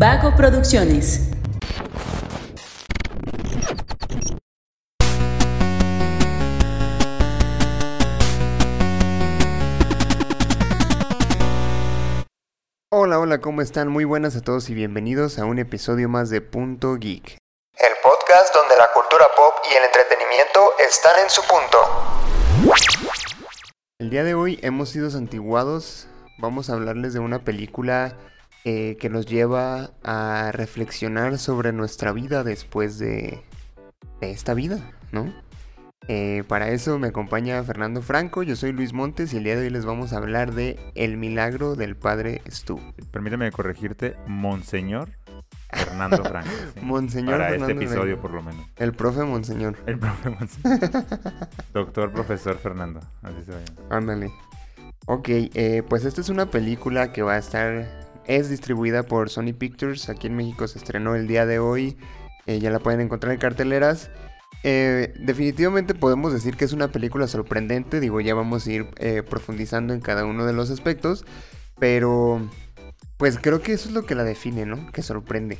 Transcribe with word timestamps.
Vago 0.00 0.34
Producciones. 0.34 1.28
Hola, 12.90 13.18
hola, 13.18 13.42
¿cómo 13.42 13.60
están? 13.60 13.88
Muy 13.88 14.04
buenas 14.04 14.36
a 14.36 14.40
todos 14.40 14.70
y 14.70 14.74
bienvenidos 14.74 15.38
a 15.38 15.44
un 15.44 15.58
episodio 15.58 16.08
más 16.08 16.30
de 16.30 16.40
Punto 16.40 16.96
Geek. 16.96 17.36
El 17.74 17.92
podcast 18.02 18.54
donde 18.54 18.78
la 18.78 18.88
cultura 18.94 19.26
pop 19.36 19.52
y 19.70 19.76
el 19.76 19.84
entretenimiento 19.84 20.60
están 20.78 21.22
en 21.22 21.28
su 21.28 21.42
punto. 21.42 21.76
El 23.98 24.08
día 24.08 24.24
de 24.24 24.32
hoy 24.32 24.58
hemos 24.62 24.88
sido 24.88 25.10
santiguados. 25.10 26.08
Vamos 26.38 26.70
a 26.70 26.72
hablarles 26.72 27.12
de 27.12 27.18
una 27.18 27.44
película 27.44 28.16
eh, 28.64 28.96
que 29.00 29.08
nos 29.08 29.26
lleva 29.26 29.90
a 30.02 30.52
reflexionar 30.52 31.38
sobre 31.38 31.72
nuestra 31.72 32.12
vida 32.12 32.44
después 32.44 32.98
de, 32.98 33.42
de 34.20 34.30
esta 34.30 34.54
vida, 34.54 34.78
¿no? 35.12 35.32
Eh, 36.08 36.42
para 36.48 36.70
eso 36.70 36.98
me 36.98 37.08
acompaña 37.08 37.62
Fernando 37.62 38.02
Franco, 38.02 38.42
yo 38.42 38.56
soy 38.56 38.72
Luis 38.72 38.92
Montes 38.92 39.32
y 39.32 39.36
el 39.36 39.44
día 39.44 39.54
de 39.54 39.62
hoy 39.62 39.70
les 39.70 39.84
vamos 39.84 40.12
a 40.12 40.16
hablar 40.16 40.52
de 40.54 40.76
El 40.94 41.16
milagro 41.18 41.76
del 41.76 41.94
padre 41.94 42.42
Stu. 42.50 42.80
Permíteme 43.12 43.52
corregirte, 43.52 44.16
Monseñor 44.26 45.10
Fernando 45.72 46.24
Franco. 46.24 46.50
sí. 46.74 46.80
Monseñor 46.82 47.38
Para 47.38 47.50
Fernando 47.50 47.72
este 47.72 47.84
episodio, 47.84 48.16
Franco. 48.16 48.22
por 48.22 48.30
lo 48.32 48.42
menos. 48.42 48.66
El 48.76 48.92
profe 48.92 49.22
Monseñor. 49.22 49.76
El 49.86 49.98
profe 49.98 50.30
Monseñor. 50.30 50.80
Doctor, 51.72 52.12
profesor 52.12 52.58
Fernando. 52.58 53.00
Así 53.22 53.42
se 53.44 53.52
llama. 53.52 53.88
Ándale. 53.90 54.32
Ok, 55.06 55.28
eh, 55.28 55.82
pues 55.88 56.04
esta 56.04 56.20
es 56.20 56.28
una 56.28 56.46
película 56.50 57.12
que 57.12 57.22
va 57.22 57.34
a 57.34 57.38
estar. 57.38 57.99
Es 58.30 58.48
distribuida 58.48 59.02
por 59.02 59.28
Sony 59.28 59.52
Pictures. 59.58 60.08
Aquí 60.08 60.28
en 60.28 60.36
México 60.36 60.68
se 60.68 60.78
estrenó 60.78 61.16
el 61.16 61.26
día 61.26 61.46
de 61.46 61.58
hoy. 61.58 61.96
eh, 62.46 62.60
ya 62.60 62.70
la 62.70 62.78
pueden 62.78 63.00
encontrar 63.00 63.32
en 63.32 63.40
carteleras. 63.40 64.08
Eh, 64.62 65.12
definitivamente 65.18 65.94
podemos 65.94 66.32
decir 66.32 66.56
que 66.56 66.64
es 66.64 66.72
una 66.72 66.92
película 66.92 67.26
sorprendente. 67.26 67.98
Digo, 67.98 68.20
ya 68.20 68.36
vamos 68.36 68.64
a 68.64 68.70
ir 68.70 68.86
eh, 68.98 69.24
profundizando 69.28 69.94
en 69.94 70.00
cada 70.00 70.24
uno 70.26 70.46
de 70.46 70.52
los 70.52 70.70
aspectos. 70.70 71.24
Pero. 71.80 72.40
Pues 73.16 73.36
creo 73.36 73.62
que 73.62 73.72
eso 73.72 73.88
es 73.88 73.94
lo 73.96 74.06
que 74.06 74.14
la 74.14 74.22
define, 74.22 74.64
¿no? 74.64 74.92
Que 74.92 75.02
sorprende. 75.02 75.58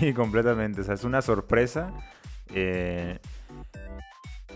Sí, 0.00 0.12
completamente. 0.14 0.80
O 0.80 0.84
sea, 0.84 0.94
es 0.94 1.04
una 1.04 1.22
sorpresa. 1.22 1.92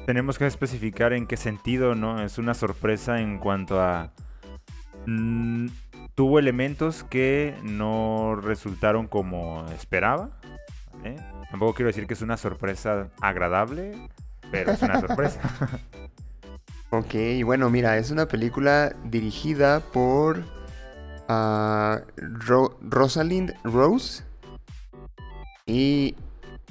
Tenemos 0.05 0.37
que 0.37 0.47
especificar 0.47 1.13
en 1.13 1.29
qué 1.29 1.37
sentido, 1.37 1.95
¿no? 1.95 2.21
Es 2.25 2.39
una 2.39 2.55
sorpresa 2.55 3.21
en 3.21 3.39
cuanto 3.39 3.81
a... 3.81 4.13
tuvo 6.17 6.41
elementos 6.41 7.05
que 7.05 7.55
no 7.63 8.35
resultaron 8.35 9.07
como 9.07 9.65
esperaba. 9.69 10.31
¿vale? 10.95 11.17
Tampoco 11.51 11.75
quiero 11.75 11.87
decir 11.89 12.09
que 12.09 12.15
es 12.15 12.23
una 12.23 12.37
sorpresa 12.37 13.11
agradable, 13.21 13.93
pero 14.51 14.73
es 14.73 14.83
una 14.83 14.99
sorpresa. 15.01 15.41
Ok, 16.91 17.15
bueno, 17.45 17.69
mira, 17.69 17.99
es 17.99 18.13
una 18.13 18.27
película 18.29 18.95
dirigida 19.05 19.81
por 19.81 20.45
ah, 21.29 22.01
Ro- 22.17 22.79
Rosalind 22.81 23.53
Rose 23.65 24.23
y 25.67 26.15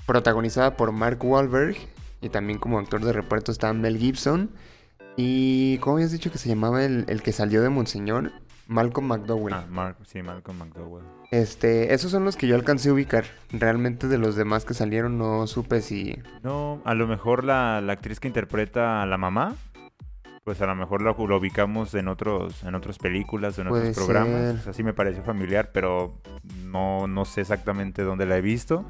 protagonizada 0.06 0.78
por 0.78 0.94
Mark 0.94 1.20
Wahlberg 1.22 1.76
y 2.22 2.30
también 2.30 2.60
como 2.60 2.80
actor 2.80 3.04
de 3.04 3.12
reparto 3.12 3.52
está 3.52 3.74
Mel 3.74 3.98
Gibson 3.98 4.52
y 5.18 5.80
¿cómo 5.80 5.98
habías 5.98 6.14
dicho 6.14 6.32
que 6.32 6.38
se 6.38 6.48
llamaba 6.48 6.86
el 6.86 7.22
que 7.22 7.34
salió 7.34 7.62
de 7.62 7.70
Monseñor? 7.70 8.32
Malcolm 8.68 9.08
McDowell. 9.08 9.54
ah, 9.54 9.66
Mark, 9.70 9.98
sí, 10.06 10.22
Malcolm 10.24 10.58
McDowell. 10.58 11.04
Este, 11.32 11.94
esos 11.94 12.12
son 12.12 12.24
los 12.26 12.36
que 12.36 12.48
yo 12.48 12.56
alcancé 12.56 12.90
a 12.90 12.94
ubicar. 12.94 13.26
Realmente 13.52 14.08
de 14.08 14.18
los 14.18 14.36
demás 14.36 14.66
que 14.66 14.74
salieron 14.74 15.18
no 15.18 15.46
supe 15.48 15.82
si 15.82 16.18
No, 16.44 16.82
a 16.86 16.94
lo 16.94 17.08
mejor 17.08 17.44
la, 17.44 17.82
la 17.82 17.94
actriz 17.94 18.20
que 18.20 18.28
interpreta 18.28 19.02
a 19.02 19.06
la 19.06 19.18
mamá, 19.18 19.56
pues 20.44 20.62
a 20.62 20.68
lo 20.68 20.76
mejor 20.76 21.02
lo, 21.02 21.16
lo 21.28 21.38
ubicamos 21.38 21.94
en 21.96 22.08
otros, 22.08 22.64
en 22.64 22.76
otras 22.76 22.98
películas, 23.00 23.58
en 23.60 23.68
Puede 23.68 23.90
otros 23.90 23.96
programas. 24.06 24.42
ser. 24.52 24.56
O 24.56 24.62
sea, 24.62 24.74
sí 24.74 24.84
me 24.84 24.94
pareció 24.94 25.24
familiar, 25.24 25.72
pero 25.74 26.22
no, 26.64 27.08
no 27.08 27.26
sé 27.26 27.42
exactamente 27.42 28.04
dónde 28.04 28.26
la 28.26 28.38
he 28.38 28.42
visto. 28.42 28.86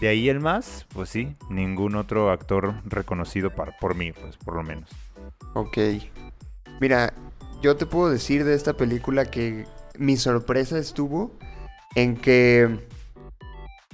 De 0.00 0.08
ahí 0.08 0.28
el 0.28 0.40
más, 0.40 0.86
pues 0.92 1.08
sí, 1.08 1.36
ningún 1.48 1.96
otro 1.96 2.30
actor 2.30 2.74
reconocido 2.84 3.50
par- 3.50 3.76
por 3.80 3.94
mí, 3.94 4.12
pues 4.12 4.36
por 4.36 4.54
lo 4.54 4.62
menos. 4.62 4.90
Ok. 5.54 5.78
Mira, 6.80 7.12
yo 7.62 7.76
te 7.76 7.86
puedo 7.86 8.10
decir 8.10 8.44
de 8.44 8.54
esta 8.54 8.74
película 8.74 9.26
que 9.26 9.66
mi 9.98 10.16
sorpresa 10.16 10.78
estuvo 10.78 11.32
en 11.94 12.16
que 12.16 12.86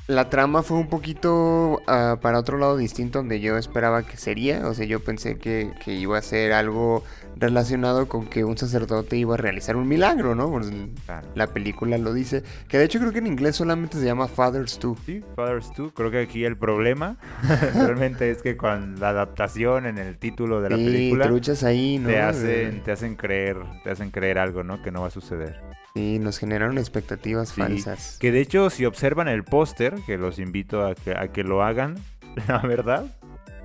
la 0.08 0.28
trama 0.28 0.62
fue 0.62 0.78
un 0.78 0.88
poquito 0.88 1.80
ah, 1.86 2.18
para 2.20 2.38
otro 2.38 2.58
lado 2.58 2.76
distinto 2.76 3.18
donde 3.20 3.40
yo 3.40 3.56
esperaba 3.56 4.02
que 4.02 4.16
sería. 4.16 4.66
O 4.66 4.74
sea, 4.74 4.84
yo 4.84 5.00
pensé 5.00 5.38
que, 5.38 5.72
que 5.84 5.94
iba 5.94 6.18
a 6.18 6.22
ser 6.22 6.52
algo 6.52 7.04
relacionado 7.36 8.08
con 8.08 8.26
que 8.26 8.44
un 8.44 8.58
sacerdote 8.58 9.16
iba 9.16 9.34
a 9.34 9.36
realizar 9.38 9.76
un 9.76 9.88
milagro, 9.88 10.34
¿no? 10.34 10.50
Pues, 10.50 10.70
Claro. 11.06 11.28
la 11.34 11.46
película 11.46 11.96
lo 11.98 12.12
dice. 12.12 12.42
Que 12.68 12.78
de 12.78 12.84
hecho 12.84 12.98
creo 12.98 13.12
que 13.12 13.20
en 13.20 13.26
inglés 13.26 13.56
solamente 13.56 13.96
se 13.98 14.04
llama 14.04 14.28
Fathers 14.28 14.78
2. 14.80 14.98
Sí, 15.06 15.24
Fathers 15.36 15.70
2. 15.76 15.92
Creo 15.94 16.10
que 16.10 16.18
aquí 16.20 16.44
el 16.44 16.56
problema 16.58 17.16
realmente 17.74 18.30
es 18.30 18.42
que 18.42 18.56
con 18.56 18.98
la 19.00 19.10
adaptación 19.10 19.86
en 19.86 19.98
el 19.98 20.18
título 20.18 20.60
de 20.60 20.70
la 20.70 20.76
Sí, 20.76 20.84
película 20.84 21.26
truchas 21.26 21.62
ahí, 21.64 21.98
¿no? 21.98 22.08
te 22.08 22.20
hacen, 22.20 22.82
te 22.82 22.92
hacen 22.92 23.14
creer, 23.16 23.56
te 23.84 23.90
hacen 23.90 24.10
creer 24.10 24.38
algo, 24.38 24.62
¿no? 24.62 24.82
Que 24.82 24.90
no 24.90 25.00
va 25.02 25.06
a 25.06 25.10
suceder. 25.10 25.60
Sí, 25.94 26.18
nos 26.18 26.38
generaron 26.38 26.78
expectativas 26.78 27.50
Sí, 27.50 27.60
falsas. 27.60 28.16
Que 28.18 28.32
de 28.32 28.40
hecho, 28.40 28.70
si 28.70 28.86
observan 28.86 29.28
el 29.28 29.44
póster, 29.44 29.94
que 30.06 30.16
los 30.16 30.38
invito 30.38 30.86
a 30.86 30.94
que, 30.94 31.12
a 31.16 31.28
que 31.28 31.44
lo 31.44 31.62
hagan, 31.62 31.96
la 32.48 32.58
verdad, 32.58 33.06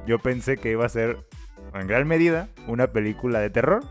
yo 0.06 0.20
pensé 0.20 0.58
que 0.58 0.72
iba 0.72 0.86
a 0.86 0.90
ser, 0.90 1.18
en 1.74 1.88
gran 1.88 2.08
medida, 2.08 2.50
una 2.68 2.88
película 2.88 3.40
de 3.40 3.50
terror. 3.50 3.84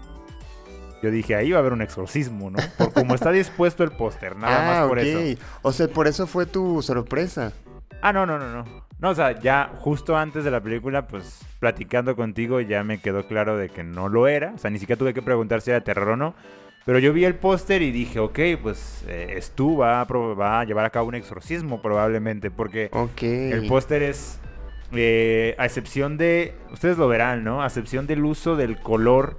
Yo 1.03 1.11
dije, 1.11 1.35
ahí 1.35 1.53
va 1.53 1.59
a 1.59 1.61
haber 1.61 1.73
un 1.73 1.83
exorcismo, 1.83 2.51
¿no? 2.51 2.59
Por 2.79 2.93
como 2.93 3.15
está 3.15 3.31
dispuesto 3.33 3.85
el 3.85 3.93
póster, 3.93 4.37
nada 4.37 4.63
ah, 4.63 4.81
más 4.81 4.89
por 4.89 4.99
ok. 4.99 5.05
eso. 5.05 5.43
O 5.63 5.73
sea, 5.73 5.89
por 5.89 6.07
eso 6.07 6.27
fue 6.27 6.47
tu 6.47 6.83
sorpresa. 6.83 7.53
Ah, 8.03 8.13
no, 8.13 8.27
no, 8.27 8.39
no, 8.39 8.51
no. 8.51 8.87
No, 8.99 9.11
o 9.11 9.15
sea, 9.15 9.39
ya 9.39 9.73
justo 9.81 10.17
antes 10.17 10.43
de 10.45 10.51
la 10.51 10.61
película, 10.61 11.07
pues 11.07 11.41
platicando 11.59 12.17
contigo 12.17 12.61
ya 12.61 12.83
me 12.83 12.99
quedó 13.01 13.27
claro 13.27 13.59
de 13.59 13.69
que 13.69 13.85
no 13.85 14.09
lo 14.09 14.27
era. 14.27 14.53
O 14.55 14.59
sea, 14.59 14.71
ni 14.71 14.79
siquiera 14.79 14.99
tuve 14.99 15.13
que 15.13 15.23
preguntar 15.23 15.61
si 15.61 15.71
era 15.71 15.83
terror 15.83 16.11
o 16.11 16.17
no. 16.17 16.35
Pero 16.87 17.01
yo 17.01 17.13
vi 17.13 17.25
el 17.25 17.35
póster 17.35 17.83
y 17.83 17.91
dije, 17.91 18.21
ok, 18.21 18.39
pues 18.63 19.05
eh, 19.09 19.37
Stu 19.43 19.77
va 19.77 20.01
a, 20.01 20.05
va 20.05 20.61
a 20.61 20.65
llevar 20.65 20.85
a 20.85 20.91
cabo 20.91 21.09
un 21.09 21.17
exorcismo 21.17 21.83
probablemente. 21.83 22.53
Porque 22.53 22.91
el 23.25 23.67
póster 23.67 24.05
es, 24.05 24.39
eh, 24.93 25.57
a 25.59 25.67
excepción 25.67 26.17
de, 26.17 26.55
ustedes 26.73 26.97
lo 26.97 27.09
verán, 27.09 27.43
¿no? 27.43 27.61
A 27.61 27.67
excepción 27.67 28.07
del 28.07 28.25
uso 28.25 28.55
del 28.55 28.79
color 28.79 29.37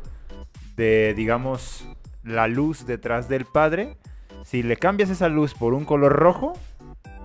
de, 0.75 1.13
digamos, 1.15 1.87
la 2.21 2.49
luz 2.49 2.85
detrás 2.85 3.29
del 3.29 3.45
padre. 3.45 3.95
Si 4.43 4.61
le 4.61 4.75
cambias 4.75 5.09
esa 5.09 5.29
luz 5.29 5.53
por 5.53 5.73
un 5.73 5.85
color 5.85 6.11
rojo, 6.11 6.51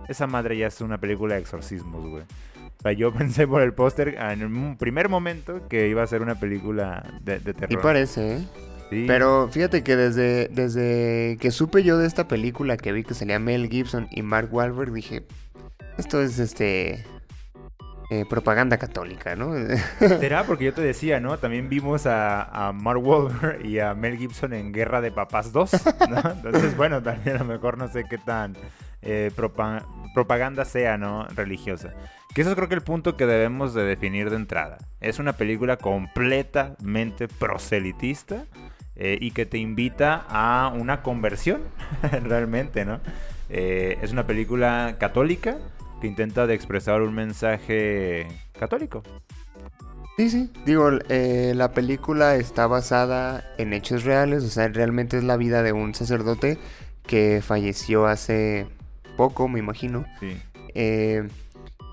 esa 0.08 0.28
madre 0.28 0.56
ya 0.56 0.68
es 0.68 0.80
una 0.80 0.98
película 0.98 1.34
de 1.34 1.40
exorcismos, 1.40 2.08
güey. 2.08 2.22
O 2.22 2.82
sea, 2.82 2.92
yo 2.92 3.12
pensé 3.18 3.48
por 3.48 3.60
el 3.60 3.74
póster 3.74 4.16
en 4.20 4.44
un 4.44 4.76
primer 4.76 5.08
momento 5.08 5.66
que 5.66 5.88
iba 5.88 6.04
a 6.04 6.06
ser 6.06 6.22
una 6.22 6.36
película 6.36 7.04
de, 7.22 7.40
de 7.40 7.54
terror. 7.54 7.82
parece, 7.82 8.36
¿eh? 8.36 8.46
Sí. 8.92 9.04
Pero 9.06 9.48
fíjate 9.50 9.82
que 9.82 9.96
desde, 9.96 10.48
desde 10.48 11.38
que 11.40 11.50
supe 11.50 11.82
yo 11.82 11.96
de 11.96 12.06
esta 12.06 12.28
película 12.28 12.76
que 12.76 12.92
vi 12.92 13.04
que 13.04 13.14
salía 13.14 13.38
Mel 13.38 13.70
Gibson 13.70 14.06
y 14.10 14.20
Mark 14.20 14.48
Wahlberg, 14.52 14.92
dije, 14.92 15.22
esto 15.96 16.20
es 16.20 16.38
este 16.38 17.02
eh, 18.10 18.26
propaganda 18.28 18.76
católica, 18.76 19.34
¿no? 19.34 19.54
¿Será? 19.98 20.44
Porque 20.44 20.66
yo 20.66 20.74
te 20.74 20.82
decía, 20.82 21.20
¿no? 21.20 21.38
También 21.38 21.70
vimos 21.70 22.04
a, 22.04 22.42
a 22.68 22.72
Mark 22.72 23.00
Wahlberg 23.02 23.64
y 23.64 23.78
a 23.78 23.94
Mel 23.94 24.18
Gibson 24.18 24.52
en 24.52 24.72
Guerra 24.72 25.00
de 25.00 25.10
Papás 25.10 25.52
2, 25.52 25.72
¿no? 26.10 26.18
Entonces, 26.32 26.76
bueno, 26.76 27.02
también 27.02 27.36
a 27.36 27.38
lo 27.38 27.46
mejor 27.46 27.78
no 27.78 27.88
sé 27.88 28.04
qué 28.10 28.18
tan 28.18 28.54
eh, 29.00 29.30
propa- 29.34 29.86
propaganda 30.12 30.66
sea, 30.66 30.98
¿no? 30.98 31.26
Religiosa. 31.28 31.94
Que 32.34 32.42
eso 32.42 32.50
es 32.50 32.56
creo 32.56 32.68
que 32.68 32.74
el 32.74 32.82
punto 32.82 33.16
que 33.16 33.24
debemos 33.26 33.72
de 33.72 33.84
definir 33.84 34.28
de 34.28 34.36
entrada. 34.36 34.76
Es 35.00 35.18
una 35.18 35.32
película 35.34 35.76
completamente 35.78 37.28
proselitista 37.28 38.44
eh, 38.96 39.16
y 39.20 39.30
que 39.30 39.46
te 39.46 39.58
invita 39.58 40.26
a 40.28 40.72
una 40.74 41.02
conversión, 41.02 41.62
realmente, 42.22 42.84
¿no? 42.84 43.00
Eh, 43.48 43.98
es 44.02 44.12
una 44.12 44.26
película 44.26 44.96
católica 44.98 45.58
que 46.00 46.06
intenta 46.06 46.46
de 46.46 46.54
expresar 46.54 47.00
un 47.02 47.14
mensaje 47.14 48.26
católico. 48.58 49.02
Sí, 50.18 50.28
sí. 50.28 50.50
Digo, 50.66 50.90
eh, 51.08 51.52
la 51.56 51.72
película 51.72 52.36
está 52.36 52.66
basada 52.66 53.44
en 53.56 53.72
hechos 53.72 54.04
reales, 54.04 54.44
o 54.44 54.48
sea, 54.48 54.68
realmente 54.68 55.16
es 55.16 55.24
la 55.24 55.36
vida 55.36 55.62
de 55.62 55.72
un 55.72 55.94
sacerdote 55.94 56.58
que 57.06 57.40
falleció 57.42 58.06
hace 58.06 58.66
poco, 59.16 59.48
me 59.48 59.58
imagino. 59.58 60.04
Sí. 60.20 60.38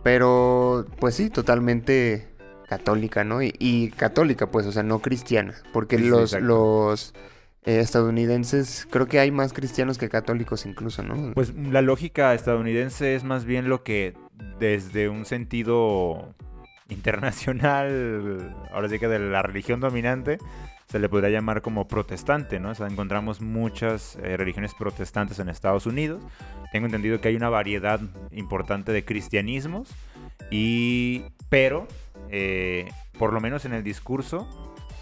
Pero, 0.03 0.85
pues 0.99 1.15
sí, 1.15 1.29
totalmente 1.29 2.27
católica, 2.69 3.23
¿no? 3.23 3.41
Y, 3.41 3.53
y 3.57 3.89
católica, 3.89 4.51
pues, 4.51 4.67
o 4.67 4.71
sea, 4.71 4.83
no 4.83 4.99
cristiana. 4.99 5.55
Porque 5.73 5.97
Sí, 5.97 6.03
sí, 6.03 6.09
los, 6.09 6.21
exacto. 6.33 6.45
los 6.45 7.13
eh, 7.65 7.79
estadounidenses, 7.79 8.87
creo 8.89 9.07
que 9.07 9.19
hay 9.19 9.31
más 9.31 9.53
cristianos 9.53 9.97
que 9.97 10.07
católicos 10.07 10.65
incluso, 10.65 11.01
¿no? 11.01 11.33
Pues 11.33 11.53
la 11.55 11.81
lógica 11.81 12.33
estadounidense 12.33 13.15
es 13.15 13.23
más 13.23 13.43
bien 13.45 13.67
lo 13.67 13.83
que 13.83 14.13
desde 14.59 15.09
un 15.09 15.25
sentido 15.25 16.35
internacional, 16.89 18.55
ahora 18.71 18.87
sí 18.87 18.99
que 18.99 19.07
de 19.07 19.19
la 19.19 19.41
religión 19.41 19.79
dominante, 19.79 20.37
se 20.87 20.99
le 20.99 21.09
podría 21.09 21.29
llamar 21.29 21.61
como 21.61 21.87
protestante, 21.87 22.59
¿no? 22.59 22.71
O 22.71 22.75
sea, 22.75 22.87
encontramos 22.87 23.41
muchas 23.41 24.17
eh, 24.23 24.37
religiones 24.37 24.73
protestantes 24.73 25.37
en 25.39 25.49
Estados 25.49 25.85
Unidos. 25.85 26.23
Tengo 26.71 26.85
entendido 26.87 27.19
que 27.21 27.27
hay 27.27 27.35
una 27.35 27.49
variedad 27.49 27.99
importante 28.31 28.91
de 28.91 29.05
cristianismos, 29.05 29.89
y, 30.49 31.25
pero, 31.49 31.87
eh, 32.31 32.91
por 33.17 33.33
lo 33.33 33.41
menos 33.41 33.65
en 33.65 33.73
el 33.73 33.83
discurso, 33.83 34.47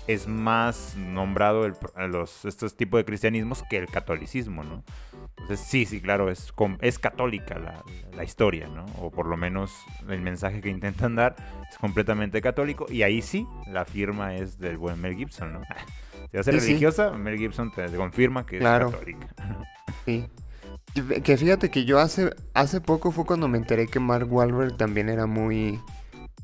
es 0.08 0.28
más 0.28 0.96
nombrado 0.96 1.66
el, 1.66 1.76
los, 2.10 2.46
estos 2.46 2.76
tipos 2.76 3.00
de 3.00 3.06
cristianismos 3.06 3.64
que 3.70 3.78
el 3.78 3.88
catolicismo, 3.88 4.64
¿no? 4.64 4.84
Entonces, 5.38 5.68
sí, 5.68 5.86
sí, 5.86 6.02
claro, 6.02 6.32
es, 6.32 6.54
es 6.82 7.00
católica 7.00 7.60
la, 7.60 7.84
la, 8.16 8.24
historia, 8.24 8.68
¿no? 8.68 8.86
O 9.00 9.12
por 9.12 9.28
lo 9.28 9.38
menos 9.38 9.74
el 10.10 10.22
mensaje 10.22 10.62
que 10.62 10.70
intentan 10.70 11.16
dar 11.16 11.36
es 11.70 11.78
completamente 11.78 12.42
católico. 12.42 12.86
Y 12.90 13.04
ahí 13.04 13.22
sí, 13.22 13.48
la 13.68 13.86
firma 13.86 14.36
es 14.36 14.58
del 14.58 14.78
buen 14.78 15.00
Mel 15.00 15.16
Gibson, 15.16 15.54
¿no? 15.54 15.62
Si 16.30 16.36
va 16.36 16.42
a 16.42 16.44
ser 16.44 16.56
religiosa, 16.56 17.12
Mel 17.12 17.38
Gibson 17.38 17.72
te 17.72 17.90
confirma 17.96 18.46
que 18.46 18.58
es 18.58 18.64
católica. 18.64 19.28
Sí. 20.06 20.26
Que 21.24 21.38
fíjate 21.38 21.70
que 21.70 21.86
yo 21.86 22.00
hace, 22.00 22.34
hace 22.54 22.82
poco 22.82 23.12
fue 23.12 23.26
cuando 23.26 23.48
me 23.48 23.58
enteré 23.58 23.88
que 23.88 24.00
Mark 24.00 24.32
Wahlberg 24.32 24.78
también 24.78 25.10
era 25.10 25.26
muy, 25.26 25.80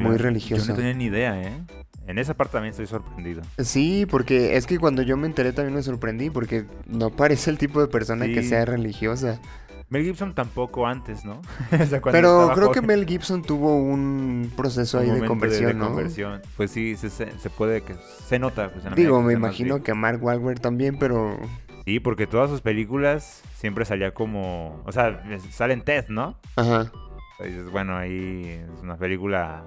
muy 0.03 0.17
religioso. 0.17 0.65
Yo 0.65 0.73
no 0.73 0.77
tenía 0.77 0.93
ni 0.93 1.05
idea, 1.05 1.41
¿eh? 1.41 1.53
En 2.05 2.19
esa 2.19 2.33
parte 2.33 2.53
también 2.53 2.71
estoy 2.71 2.87
sorprendido. 2.87 3.41
Sí, 3.59 4.05
porque 4.09 4.57
es 4.57 4.67
que 4.67 4.77
cuando 4.77 5.01
yo 5.01 5.15
me 5.15 5.25
enteré 5.25 5.53
también 5.53 5.75
me 5.75 5.83
sorprendí, 5.83 6.29
porque 6.29 6.65
no 6.85 7.09
parece 7.11 7.49
el 7.49 7.57
tipo 7.57 7.79
de 7.79 7.87
persona 7.87 8.25
que 8.25 8.43
sea 8.43 8.65
religiosa. 8.65 9.39
Mel 9.89 10.03
Gibson 10.03 10.33
tampoco 10.33 10.87
antes, 10.87 11.23
¿no? 11.23 11.39
o 11.79 11.85
sea, 11.85 12.01
Pero 12.01 12.51
creo 12.55 12.71
que 12.71 12.81
Mel 12.81 13.05
Gibson 13.05 13.43
tuvo 13.43 13.75
un 13.75 14.51
proceso 14.57 14.99
ahí 14.99 15.09
de 15.09 15.25
conversión, 15.25 15.77
¿no? 15.77 15.89
Conversión. 15.89 16.41
Pues 16.57 16.71
sí, 16.71 16.97
se, 16.97 17.09
se, 17.09 17.49
puede 17.55 17.81
que 17.81 17.95
se 18.27 18.39
nota. 18.39 18.71
Pues, 18.71 18.83
Digo, 18.95 19.21
me 19.21 19.33
imagino 19.33 19.83
que 19.83 19.93
Mark 19.93 20.21
Wahlberg 20.23 20.59
también, 20.59 20.97
pero 20.97 21.37
Sí, 21.85 21.99
porque 21.99 22.27
todas 22.27 22.49
sus 22.49 22.61
películas 22.61 23.43
siempre 23.55 23.83
salía 23.83 24.13
como, 24.13 24.81
o 24.85 24.91
sea, 24.91 25.21
sale 25.51 25.73
en 25.73 25.81
Ted, 25.81 26.07
¿no? 26.07 26.37
Ajá. 26.55 26.91
Dices, 27.43 27.69
bueno, 27.71 27.97
ahí 27.97 28.61
es 28.63 28.81
una 28.81 28.95
película 28.95 29.65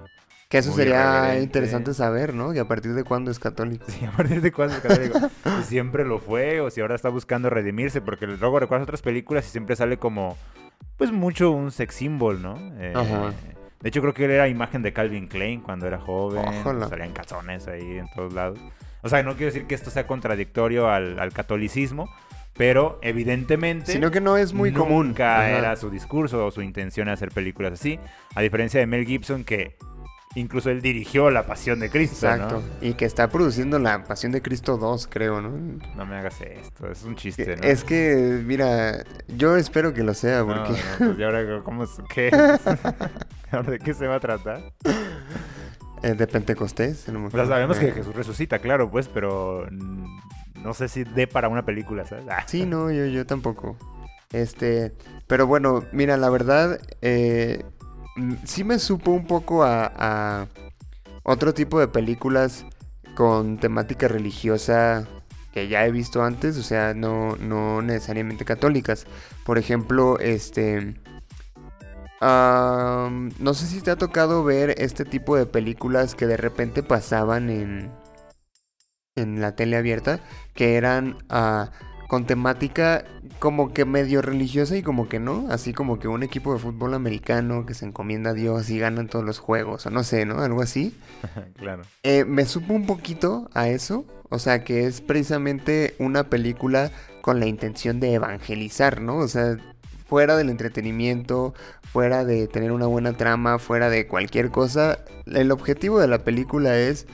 que 0.49 0.59
eso 0.59 0.71
sería 0.71 1.39
interesante 1.39 1.93
saber, 1.93 2.33
¿no? 2.33 2.53
Y 2.53 2.59
a 2.59 2.65
partir 2.65 2.93
de 2.93 3.03
cuándo 3.03 3.31
es 3.31 3.39
católico. 3.39 3.85
Sí, 3.89 4.05
a 4.05 4.11
partir 4.11 4.41
de 4.41 4.51
cuándo 4.51 4.75
es 4.75 4.81
católico. 4.81 5.19
si 5.59 5.63
siempre 5.63 6.05
lo 6.05 6.19
fue 6.19 6.61
o 6.61 6.69
si 6.69 6.81
ahora 6.81 6.95
está 6.95 7.09
buscando 7.09 7.49
redimirse, 7.49 8.01
porque 8.01 8.27
luego 8.27 8.59
recuerdas 8.59 8.85
otras 8.85 9.01
películas 9.01 9.45
y 9.47 9.49
siempre 9.49 9.75
sale 9.75 9.97
como, 9.97 10.37
pues 10.97 11.11
mucho 11.11 11.51
un 11.51 11.71
sex 11.71 11.95
symbol, 11.95 12.41
¿no? 12.41 12.57
Eh, 12.79 12.93
Ajá. 12.95 13.33
De 13.81 13.89
hecho, 13.89 14.01
creo 14.01 14.13
que 14.13 14.25
él 14.25 14.31
era 14.31 14.47
imagen 14.47 14.81
de 14.81 14.91
Calvin 14.91 15.27
Klein 15.27 15.61
cuando 15.61 15.85
era 15.85 15.99
joven. 15.99 16.43
Salían 16.89 17.11
calzones 17.11 17.67
ahí 17.67 17.97
en 17.97 18.07
todos 18.15 18.33
lados. 18.33 18.59
O 19.03 19.09
sea, 19.09 19.21
no 19.23 19.35
quiero 19.35 19.47
decir 19.53 19.67
que 19.67 19.75
esto 19.75 19.91
sea 19.91 20.07
contradictorio 20.07 20.89
al, 20.89 21.19
al 21.19 21.31
catolicismo, 21.31 22.09
pero 22.55 22.99
evidentemente. 23.03 23.91
Sino 23.91 24.09
que 24.09 24.19
no 24.19 24.35
es 24.37 24.53
muy 24.53 24.71
común. 24.71 25.09
Nunca 25.09 25.49
era 25.49 25.75
su 25.75 25.91
discurso 25.91 26.45
o 26.45 26.51
su 26.51 26.61
intención 26.61 27.07
hacer 27.07 27.29
películas 27.29 27.73
así. 27.73 27.99
A 28.33 28.41
diferencia 28.41 28.79
de 28.79 28.87
Mel 28.87 29.05
Gibson, 29.05 29.43
que 29.43 29.77
Incluso 30.37 30.69
él 30.69 30.83
dirigió 30.83 31.31
La 31.31 31.47
Pasión 31.47 31.79
de 31.79 31.89
Cristo. 31.89 32.27
Exacto. 32.27 32.61
Y 32.79 32.93
que 32.93 33.05
está 33.05 33.27
produciendo 33.27 33.79
La 33.79 34.03
Pasión 34.03 34.31
de 34.31 34.43
Cristo 34.43 34.77
2, 34.77 35.07
creo, 35.07 35.41
¿no? 35.41 35.49
No 35.95 36.05
me 36.05 36.15
hagas 36.15 36.39
esto, 36.41 36.91
es 36.91 37.03
un 37.03 37.15
chiste, 37.15 37.55
¿no? 37.55 37.63
Es 37.63 37.83
que, 37.83 38.39
mira, 38.45 39.03
yo 39.35 39.57
espero 39.57 39.95
que 39.95 40.03
lo 40.03 40.13
sea, 40.13 40.45
porque. 40.45 40.73
No, 40.99 41.07
pues, 41.07 41.17
¿y 41.17 41.23
ahora 41.23 41.63
cómo 41.63 41.85
es? 41.85 41.89
¿Qué? 42.13 42.29
¿Ahora 43.49 43.71
de 43.71 43.79
qué 43.79 43.95
se 43.95 44.05
va 44.05 44.17
a 44.17 44.19
tratar? 44.19 44.61
Eh, 46.03 46.13
de 46.13 46.27
Pentecostés, 46.27 47.09
no 47.09 47.31
sabemos 47.31 47.79
que 47.79 47.91
Jesús 47.91 48.15
resucita, 48.15 48.59
claro, 48.59 48.91
pues, 48.91 49.07
pero 49.07 49.67
no 49.71 50.73
sé 50.75 50.87
si 50.87 51.03
dé 51.03 51.25
para 51.25 51.49
una 51.49 51.65
película, 51.65 52.05
¿sabes? 52.05 52.25
Ah. 52.29 52.43
Sí, 52.45 52.67
no, 52.67 52.91
yo, 52.91 53.07
yo 53.07 53.25
tampoco. 53.25 53.75
Este, 54.31 54.93
pero 55.25 55.47
bueno, 55.47 55.83
mira, 55.91 56.15
la 56.15 56.29
verdad, 56.29 56.79
eh, 57.01 57.63
sí 58.45 58.63
me 58.63 58.79
supo 58.79 59.11
un 59.11 59.25
poco 59.25 59.63
a, 59.63 60.47
otro 61.23 61.53
tipo 61.53 61.79
de 61.79 61.87
películas 61.87 62.65
con 63.15 63.57
temática 63.57 64.07
religiosa 64.07 65.05
que 65.53 65.67
ya 65.67 65.85
he 65.85 65.91
visto 65.91 66.23
antes, 66.23 66.57
o 66.57 66.63
sea, 66.63 66.93
no, 66.93 67.35
no 67.35 67.81
necesariamente 67.81 68.45
católicas. 68.45 69.05
Por 69.43 69.57
ejemplo, 69.57 70.19
este... 70.19 70.95
no 72.21 73.53
sé 73.53 73.65
si 73.65 73.81
te 73.81 73.91
ha 73.91 73.95
tocado 73.95 74.43
ver 74.43 74.75
este 74.77 75.03
tipo 75.03 75.35
de 75.35 75.45
películas 75.45 76.15
que 76.15 76.27
de 76.27 76.37
repente 76.37 76.83
pasaban 76.83 77.49
en, 77.49 77.91
en 79.15 79.41
la 79.41 79.55
tele 79.55 79.77
abierta, 79.77 80.19
que 80.53 80.75
eran 80.75 81.17
uh, 81.31 81.65
con 82.07 82.25
temática 82.25 83.05
como 83.39 83.73
que 83.73 83.85
medio 83.85 84.21
religiosa 84.21 84.75
y 84.77 84.81
como 84.81 85.09
que 85.09 85.19
no, 85.19 85.47
así 85.49 85.73
como 85.73 85.99
que 85.99 86.07
un 86.07 86.23
equipo 86.23 86.53
de 86.53 86.59
fútbol 86.59 86.93
americano 86.93 87.65
que 87.65 87.73
se 87.73 87.85
encomienda 87.85 88.31
a 88.31 88.33
Dios 88.33 88.69
y 88.69 88.79
ganan 88.79 89.07
todos 89.07 89.25
los 89.25 89.39
juegos, 89.39 89.85
o 89.85 89.89
no 89.89 90.03
sé, 90.03 90.25
¿no? 90.25 90.41
Algo 90.41 90.61
así. 90.61 90.97
claro. 91.57 91.83
Eh, 92.03 92.25
me 92.25 92.45
supo 92.45 92.73
un 92.73 92.85
poquito 92.85 93.49
a 93.53 93.67
eso, 93.67 94.05
o 94.29 94.39
sea 94.39 94.63
que 94.63 94.85
es 94.85 95.01
precisamente 95.01 95.95
una 95.99 96.29
película 96.29 96.91
con 97.21 97.39
la 97.39 97.45
intención 97.45 97.99
de 97.99 98.13
evangelizar, 98.13 99.01
¿no? 99.01 99.17
O 99.17 99.27
sea, 99.27 99.57
fuera 100.07 100.37
del 100.37 100.49
entretenimiento, 100.49 101.53
fuera 101.83 102.23
de 102.23 102.47
tener 102.47 102.71
una 102.71 102.87
buena 102.87 103.13
trama, 103.13 103.59
fuera 103.59 103.89
de 103.89 104.07
cualquier 104.07 104.49
cosa, 104.49 104.99
el 105.25 105.51
objetivo 105.51 105.99
de 105.99 106.07
la 106.07 106.23
película 106.23 106.77
es 106.77 107.05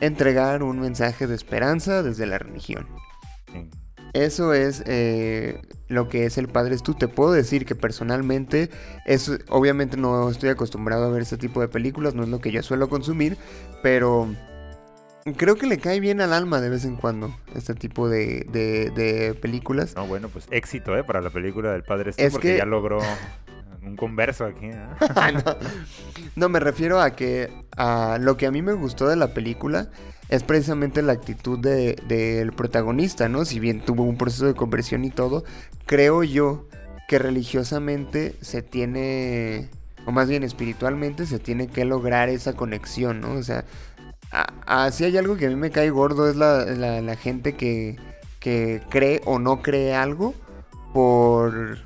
entregar 0.00 0.62
un 0.62 0.78
mensaje 0.78 1.26
de 1.26 1.34
esperanza 1.34 2.02
desde 2.02 2.26
la 2.26 2.38
religión. 2.38 2.86
Sí. 3.52 3.68
Eso 4.16 4.54
es 4.54 4.82
eh, 4.86 5.60
lo 5.88 6.08
que 6.08 6.24
es 6.24 6.38
el 6.38 6.48
Padre 6.48 6.78
tú. 6.78 6.94
Te 6.94 7.06
puedo 7.06 7.32
decir 7.32 7.66
que 7.66 7.74
personalmente, 7.74 8.70
es, 9.04 9.30
obviamente 9.48 9.98
no 9.98 10.30
estoy 10.30 10.48
acostumbrado 10.48 11.04
a 11.04 11.10
ver 11.10 11.22
ese 11.22 11.36
tipo 11.36 11.60
de 11.60 11.68
películas, 11.68 12.14
no 12.14 12.22
es 12.22 12.30
lo 12.30 12.40
que 12.40 12.50
yo 12.50 12.62
suelo 12.62 12.88
consumir, 12.88 13.36
pero 13.82 14.28
creo 15.36 15.56
que 15.56 15.66
le 15.66 15.76
cae 15.76 16.00
bien 16.00 16.22
al 16.22 16.32
alma 16.32 16.62
de 16.62 16.70
vez 16.70 16.86
en 16.86 16.96
cuando 16.96 17.36
este 17.54 17.74
tipo 17.74 18.08
de, 18.08 19.36
películas. 19.42 19.94
No, 19.96 20.06
bueno, 20.06 20.30
pues 20.30 20.46
éxito, 20.50 20.96
¿eh? 20.96 21.04
Para 21.04 21.20
la 21.20 21.28
película 21.28 21.72
del 21.72 21.82
Padre 21.82 22.14
Stu, 22.14 22.30
porque 22.30 22.56
ya 22.56 22.64
logró 22.64 23.00
un 23.86 23.96
converso 23.96 24.44
aquí. 24.44 24.66
¿eh? 24.66 24.86
no, 26.36 26.48
me 26.48 26.60
refiero 26.60 27.00
a 27.00 27.10
que 27.10 27.50
a 27.76 28.18
lo 28.20 28.36
que 28.36 28.46
a 28.46 28.50
mí 28.50 28.62
me 28.62 28.72
gustó 28.72 29.08
de 29.08 29.16
la 29.16 29.28
película 29.28 29.88
es 30.28 30.42
precisamente 30.42 31.02
la 31.02 31.12
actitud 31.12 31.58
del 31.58 32.52
protagonista, 32.52 33.28
¿no? 33.28 33.44
Si 33.44 33.60
bien 33.60 33.80
tuvo 33.80 34.02
un 34.02 34.16
proceso 34.16 34.46
de 34.46 34.54
conversión 34.54 35.04
y 35.04 35.10
todo, 35.10 35.44
creo 35.86 36.24
yo 36.24 36.66
que 37.08 37.18
religiosamente 37.18 38.34
se 38.40 38.62
tiene, 38.62 39.70
o 40.04 40.10
más 40.12 40.28
bien 40.28 40.42
espiritualmente, 40.42 41.26
se 41.26 41.38
tiene 41.38 41.68
que 41.68 41.84
lograr 41.84 42.28
esa 42.28 42.54
conexión, 42.54 43.20
¿no? 43.20 43.32
O 43.34 43.42
sea, 43.44 43.64
así 44.66 45.04
hay 45.04 45.16
algo 45.16 45.36
que 45.36 45.46
a 45.46 45.50
mí 45.50 45.56
me 45.56 45.70
cae 45.70 45.90
gordo, 45.90 46.28
es 46.28 46.34
la, 46.34 47.16
gente 47.16 47.54
que, 47.54 47.96
que 48.40 48.82
cree 48.88 49.20
o 49.24 49.38
no 49.38 49.62
cree 49.62 49.94
algo 49.94 50.34
por 50.92 51.78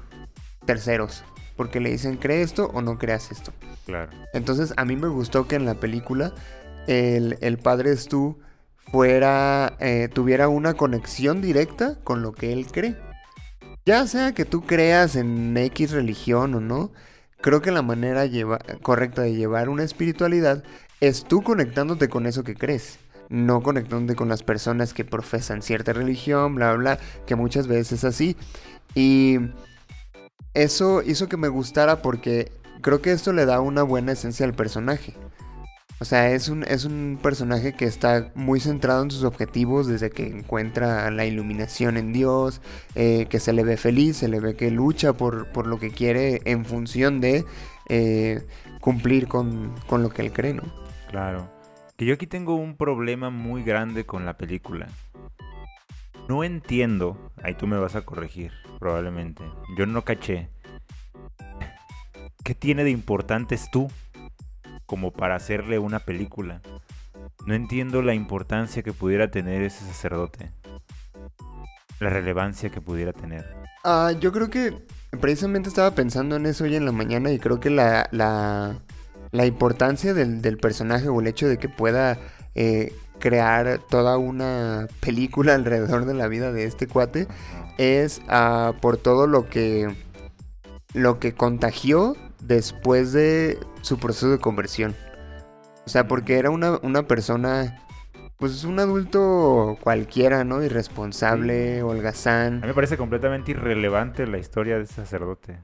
terceros. 0.65 1.25
Porque 1.61 1.79
le 1.79 1.91
dicen, 1.91 2.17
cree 2.17 2.41
esto 2.41 2.71
o 2.73 2.81
no 2.81 2.97
creas 2.97 3.31
esto. 3.31 3.53
Claro. 3.85 4.11
Entonces, 4.33 4.73
a 4.79 4.87
mí 4.87 4.97
me 4.97 5.09
gustó 5.09 5.47
que 5.47 5.57
en 5.57 5.67
la 5.67 5.75
película 5.75 6.33
el, 6.87 7.37
el 7.43 7.59
padre 7.59 7.95
Stu 7.99 8.39
fuera, 8.91 9.77
eh, 9.79 10.09
tuviera 10.11 10.49
una 10.49 10.73
conexión 10.73 11.43
directa 11.43 11.99
con 12.03 12.23
lo 12.23 12.33
que 12.33 12.55
él 12.55 12.67
cree. 12.73 12.97
Ya 13.85 14.07
sea 14.07 14.33
que 14.33 14.47
tú 14.47 14.63
creas 14.63 15.17
en 15.17 15.55
X 15.55 15.91
religión 15.91 16.55
o 16.55 16.61
no, 16.61 16.93
creo 17.43 17.61
que 17.61 17.73
la 17.73 17.83
manera 17.83 18.25
correcta 18.81 19.21
de 19.21 19.35
llevar 19.35 19.69
una 19.69 19.85
espiritualidad 19.85 20.65
es 21.03 21.25
tú 21.25 21.43
conectándote 21.43 22.09
con 22.09 22.25
eso 22.25 22.43
que 22.43 22.55
crees. 22.55 23.01
No 23.29 23.63
conectándote 23.63 24.17
con 24.17 24.31
las 24.31 24.43
personas 24.43 24.95
que 24.95 25.05
profesan 25.05 25.61
cierta 25.61 25.93
religión, 25.93 26.55
bla, 26.55 26.73
bla, 26.73 26.99
que 27.27 27.37
muchas 27.37 27.67
veces 27.67 27.99
es 27.99 28.05
así. 28.05 28.37
Y 28.95 29.41
eso 30.55 31.03
hizo 31.03 31.29
que 31.29 31.37
me 31.37 31.49
gustara 31.49 32.03
porque 32.03 32.51
creo 32.81 33.01
que 33.01 33.13
esto 33.13 33.33
le 33.33 33.47
da 33.47 33.61
una 33.61 33.83
buena 33.83 34.13
esencia 34.13 34.47
al 34.47 34.55
personaje. 34.55 35.15
O 36.01 36.07
sea, 36.07 36.31
es 36.31 36.49
un, 36.49 36.65
es 36.65 36.87
un 36.87 37.19
personaje 37.23 37.75
que 37.75 37.85
está 37.85 38.33
muy 38.35 38.59
centrado 38.59 39.03
en 39.03 39.11
sus 39.11 39.23
objetivos 39.23 39.87
desde 39.87 40.09
que 40.09 40.27
encuentra 40.27 41.11
la 41.11 41.27
iluminación 41.27 41.99
en 41.99 42.15
Dios, 42.15 42.63
eh, 42.95 43.27
que 43.29 43.39
se 43.39 43.53
le 43.53 43.65
ve 43.65 43.77
feliz, 43.77 44.17
se 44.17 44.29
le 44.29 44.41
ve 44.41 44.57
que 44.57 44.71
lucha 44.71 45.13
por, 45.13 45.49
por 45.49 45.67
lo 45.67 45.79
que 45.79 45.91
quiere 45.91 46.41
en 46.47 46.65
función 46.65 47.21
de 47.21 47.45
eh, 47.91 48.47
cumplir 48.81 49.29
con, 49.29 49.75
con, 49.87 50.03
lo 50.03 50.09
que 50.09 50.23
él 50.23 50.33
cree, 50.33 50.55
¿no? 50.55 50.63
Claro. 51.11 51.51
Que 51.99 52.07
yo 52.07 52.15
aquí 52.15 52.27
tengo 52.27 52.55
un 52.55 52.79
problema 52.79 53.29
muy 53.29 53.63
grande 53.63 54.07
con 54.07 54.25
la 54.25 54.39
película. 54.39 54.89
no 56.31 56.45
entiendo, 56.45 57.31
ahí 57.43 57.55
tú 57.55 57.67
me 57.67 57.77
vas 57.77 57.95
a 57.95 58.07
corregir, 58.07 58.53
probablemente. 58.81 59.45
Yo 59.77 59.87
no 59.87 60.03
caché. 60.03 60.49
¿Qué 62.43 62.55
tiene 62.57 62.83
de 62.83 62.91
importantes 62.91 63.71
tú 63.71 63.89
como 64.87 65.13
para 65.13 65.37
hacerle 65.37 65.79
una 65.79 66.01
película? 66.01 66.63
No 67.47 67.55
entiendo 67.55 68.03
la 68.03 68.15
importancia 68.15 68.83
que 68.83 68.93
pudiera 68.93 69.31
tener 69.31 69.63
ese 69.63 69.85
sacerdote. 69.85 70.51
La 72.01 72.11
relevancia 72.11 72.71
que 72.71 72.81
pudiera 72.81 73.13
tener. 73.13 73.47
Ah, 73.85 74.13
yo 74.19 74.33
creo 74.33 74.51
que 74.51 74.75
precisamente 75.21 75.69
estaba 75.69 75.95
pensando 75.95 76.37
en 76.37 76.47
eso 76.47 76.65
hoy 76.65 76.75
en 76.75 76.87
la 76.87 76.93
mañana 76.93 77.31
y 77.31 77.39
creo 77.39 77.61
que 77.61 77.71
la, 77.71 78.09
la, 78.11 78.79
la 79.31 79.47
importancia 79.47 80.15
del, 80.15 80.41
del, 80.41 80.57
personaje 80.57 81.09
o 81.09 81.21
el 81.21 81.27
hecho 81.27 81.47
de 81.47 81.59
que 81.59 81.69
pueda 81.69 82.19
eh, 82.55 82.95
crear 83.19 83.81
toda 83.89 84.19
una 84.19 84.89
película 85.01 85.55
alrededor 85.57 86.07
de 86.07 86.15
la 86.15 86.27
vida 86.29 86.53
de 86.53 86.65
este 86.65 86.87
cuate 86.87 87.29
es 87.79 88.21
uh, 88.29 88.73
por 88.81 88.97
todo 88.97 89.27
lo 89.27 89.49
que 89.49 89.95
lo 90.95 91.19
que 91.19 91.35
contagió 91.35 92.17
después 92.41 93.13
de 93.13 93.59
su 93.83 93.99
proceso 93.99 94.31
de 94.31 94.39
conversión. 94.39 94.97
O 95.87 95.89
sea, 95.89 96.07
porque 96.07 96.39
era 96.39 96.51
una, 96.51 96.79
una 96.83 97.05
persona, 97.05 97.83
pues 98.39 98.65
un 98.65 98.79
adulto 98.79 99.79
cualquiera, 99.81 100.45
¿no? 100.45 100.63
Irresponsable, 100.63 101.77
sí. 101.77 101.81
holgazán. 101.81 102.59
A 102.59 102.61
mí 102.61 102.67
me 102.69 102.75
parece 102.75 102.97
completamente 102.97 103.53
irrelevante 103.53 104.27
la 104.27 104.39
historia 104.39 104.77
de 104.77 104.85
ese 104.85 104.95
sacerdote. 104.95 105.59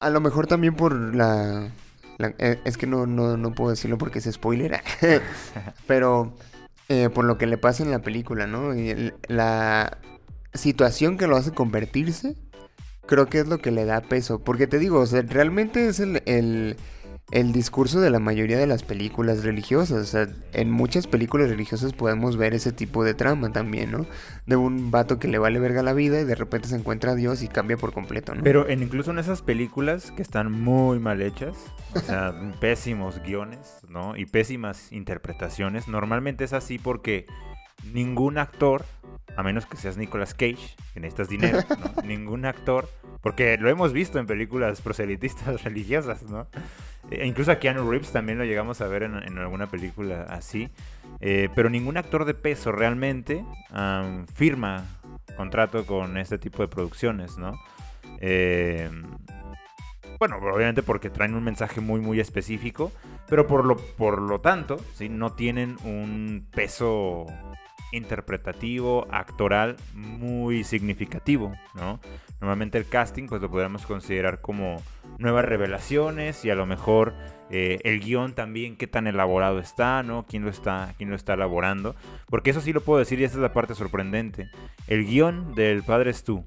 A 0.00 0.10
lo 0.10 0.20
mejor 0.20 0.46
también 0.46 0.74
por 0.74 0.94
la... 1.14 1.70
la 2.18 2.34
eh, 2.38 2.60
es 2.64 2.76
que 2.76 2.86
no, 2.86 3.06
no, 3.06 3.36
no, 3.36 3.54
puedo 3.54 3.70
decirlo 3.70 3.96
porque 3.98 4.18
es 4.18 4.30
spoiler. 4.30 4.80
Pero 5.86 6.34
eh, 6.88 7.08
por 7.08 7.24
lo 7.24 7.38
que 7.38 7.46
le 7.46 7.58
pasa 7.58 7.82
en 7.82 7.90
la 7.90 8.00
película, 8.00 8.46
¿no? 8.46 8.74
Y 8.74 8.90
el, 8.90 9.14
la 9.28 9.98
situación 10.56 11.16
que 11.16 11.26
lo 11.26 11.36
hace 11.36 11.52
convertirse, 11.52 12.36
creo 13.06 13.26
que 13.26 13.40
es 13.40 13.48
lo 13.48 13.58
que 13.58 13.70
le 13.70 13.84
da 13.84 14.00
peso. 14.02 14.40
Porque 14.40 14.66
te 14.66 14.78
digo, 14.78 15.04
realmente 15.28 15.88
es 15.88 16.00
el, 16.00 16.22
el, 17.30 17.52
discurso 17.52 18.00
de 18.00 18.10
la 18.10 18.18
mayoría 18.18 18.58
de 18.58 18.66
las 18.66 18.82
películas 18.82 19.44
religiosas. 19.44 19.98
O 19.98 20.04
sea, 20.04 20.28
en 20.52 20.70
muchas 20.70 21.06
películas 21.06 21.48
religiosas 21.48 21.92
podemos 21.92 22.36
ver 22.36 22.54
ese 22.54 22.72
tipo 22.72 23.04
de 23.04 23.14
trama 23.14 23.52
también, 23.52 23.92
¿no? 23.92 24.06
De 24.46 24.56
un 24.56 24.90
vato 24.90 25.18
que 25.18 25.28
le 25.28 25.38
vale 25.38 25.58
verga 25.58 25.82
la 25.82 25.92
vida 25.92 26.20
y 26.20 26.24
de 26.24 26.34
repente 26.34 26.68
se 26.68 26.76
encuentra 26.76 27.12
a 27.12 27.14
Dios 27.14 27.42
y 27.42 27.48
cambia 27.48 27.76
por 27.76 27.92
completo, 27.92 28.34
¿no? 28.34 28.42
Pero 28.42 28.70
incluso 28.70 29.12
en 29.12 29.18
esas 29.18 29.42
películas 29.42 30.12
que 30.12 30.22
están 30.22 30.52
muy 30.52 30.98
mal 30.98 31.22
hechas, 31.22 31.56
o 31.94 32.00
sea, 32.00 32.34
pésimos 32.60 33.22
guiones, 33.22 33.78
¿no? 33.88 34.16
Y 34.16 34.26
pésimas 34.26 34.92
interpretaciones, 34.92 35.88
normalmente 35.88 36.44
es 36.44 36.52
así 36.52 36.78
porque 36.78 37.26
ningún 37.92 38.38
actor, 38.38 38.84
a 39.36 39.42
menos 39.42 39.66
que 39.66 39.76
seas 39.76 39.96
Nicolas 39.96 40.34
Cage, 40.34 40.76
que 40.94 41.00
necesitas 41.00 41.28
dinero, 41.28 41.60
¿no? 41.68 42.02
ningún 42.04 42.44
actor, 42.44 42.88
porque 43.20 43.56
lo 43.58 43.68
hemos 43.68 43.92
visto 43.92 44.18
en 44.18 44.26
películas 44.26 44.80
proselitistas 44.80 45.62
religiosas, 45.64 46.22
¿no? 46.24 46.46
E 47.10 47.26
incluso 47.26 47.52
a 47.52 47.58
Keanu 47.58 47.88
Reeves 47.88 48.10
también 48.10 48.38
lo 48.38 48.44
llegamos 48.44 48.80
a 48.80 48.88
ver 48.88 49.04
en, 49.04 49.14
en 49.16 49.38
alguna 49.38 49.68
película 49.68 50.22
así, 50.28 50.70
eh, 51.20 51.48
pero 51.54 51.70
ningún 51.70 51.96
actor 51.96 52.24
de 52.24 52.34
peso 52.34 52.72
realmente 52.72 53.44
um, 53.70 54.26
firma 54.26 54.84
contrato 55.36 55.86
con 55.86 56.16
este 56.16 56.38
tipo 56.38 56.62
de 56.62 56.68
producciones, 56.68 57.38
¿no? 57.38 57.58
Eh, 58.20 58.90
bueno, 60.18 60.38
obviamente 60.38 60.82
porque 60.82 61.10
traen 61.10 61.34
un 61.34 61.44
mensaje 61.44 61.80
muy, 61.80 62.00
muy 62.00 62.20
específico, 62.20 62.90
pero 63.28 63.46
por 63.46 63.64
lo, 63.64 63.76
por 63.76 64.20
lo 64.22 64.40
tanto, 64.40 64.78
¿sí? 64.94 65.08
no 65.08 65.32
tienen 65.32 65.76
un 65.84 66.46
peso 66.54 67.26
interpretativo, 67.92 69.06
actoral 69.10 69.76
muy 69.94 70.64
significativo, 70.64 71.54
¿no? 71.74 72.00
Normalmente 72.40 72.78
el 72.78 72.86
casting 72.86 73.28
pues 73.28 73.40
lo 73.40 73.50
podríamos 73.50 73.86
considerar 73.86 74.40
como 74.40 74.82
nuevas 75.18 75.44
revelaciones 75.44 76.44
y 76.44 76.50
a 76.50 76.54
lo 76.54 76.66
mejor 76.66 77.14
eh, 77.50 77.78
el 77.84 78.00
guion 78.00 78.34
también, 78.34 78.76
qué 78.76 78.86
tan 78.86 79.06
elaborado 79.06 79.58
está, 79.58 80.02
¿no? 80.02 80.26
¿Quién 80.28 80.44
lo 80.44 80.50
está, 80.50 80.94
quién 80.98 81.10
lo 81.10 81.16
está 81.16 81.34
elaborando? 81.34 81.96
Porque 82.28 82.50
eso 82.50 82.60
sí 82.60 82.72
lo 82.72 82.82
puedo 82.82 82.98
decir 82.98 83.20
y 83.20 83.24
esta 83.24 83.38
es 83.38 83.42
la 83.42 83.52
parte 83.52 83.74
sorprendente. 83.74 84.50
El 84.86 85.06
guion 85.06 85.54
del 85.54 85.82
Padre 85.82 86.10
es 86.10 86.24
tú 86.24 86.44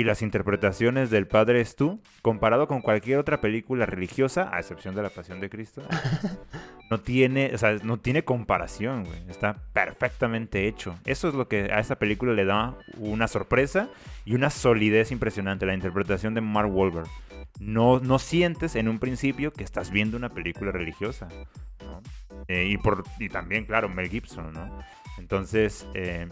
y 0.00 0.04
las 0.04 0.22
interpretaciones 0.22 1.10
del 1.10 1.26
Padre 1.26 1.60
es 1.60 1.76
tú, 1.76 2.00
comparado 2.22 2.66
con 2.66 2.80
cualquier 2.80 3.18
otra 3.18 3.42
película 3.42 3.84
religiosa, 3.84 4.48
a 4.50 4.58
excepción 4.58 4.94
de 4.94 5.02
la 5.02 5.10
Pasión 5.10 5.40
de 5.40 5.50
Cristo, 5.50 5.82
no 6.90 7.00
tiene, 7.00 7.50
o 7.54 7.58
sea, 7.58 7.76
no 7.82 7.98
tiene 7.98 8.24
comparación, 8.24 9.04
güey. 9.04 9.28
Está 9.28 9.56
perfectamente 9.74 10.66
hecho. 10.66 10.94
Eso 11.04 11.28
es 11.28 11.34
lo 11.34 11.48
que 11.48 11.70
a 11.70 11.80
esa 11.80 11.96
película 11.96 12.32
le 12.32 12.46
da 12.46 12.78
una 12.96 13.28
sorpresa 13.28 13.90
y 14.24 14.34
una 14.34 14.48
solidez 14.48 15.12
impresionante, 15.12 15.66
la 15.66 15.74
interpretación 15.74 16.32
de 16.32 16.40
Mark 16.40 16.74
Wahlberg. 16.74 17.06
No, 17.58 18.00
no 18.00 18.18
sientes 18.18 18.76
en 18.76 18.88
un 18.88 19.00
principio 19.00 19.52
que 19.52 19.64
estás 19.64 19.90
viendo 19.90 20.16
una 20.16 20.30
película 20.30 20.72
religiosa, 20.72 21.28
¿no? 21.84 22.00
eh, 22.48 22.68
y, 22.70 22.78
por, 22.78 23.04
y 23.18 23.28
también, 23.28 23.66
claro, 23.66 23.90
Mel 23.90 24.08
Gibson, 24.08 24.50
¿no? 24.54 24.78
Entonces, 25.18 25.86
eh, 25.94 26.28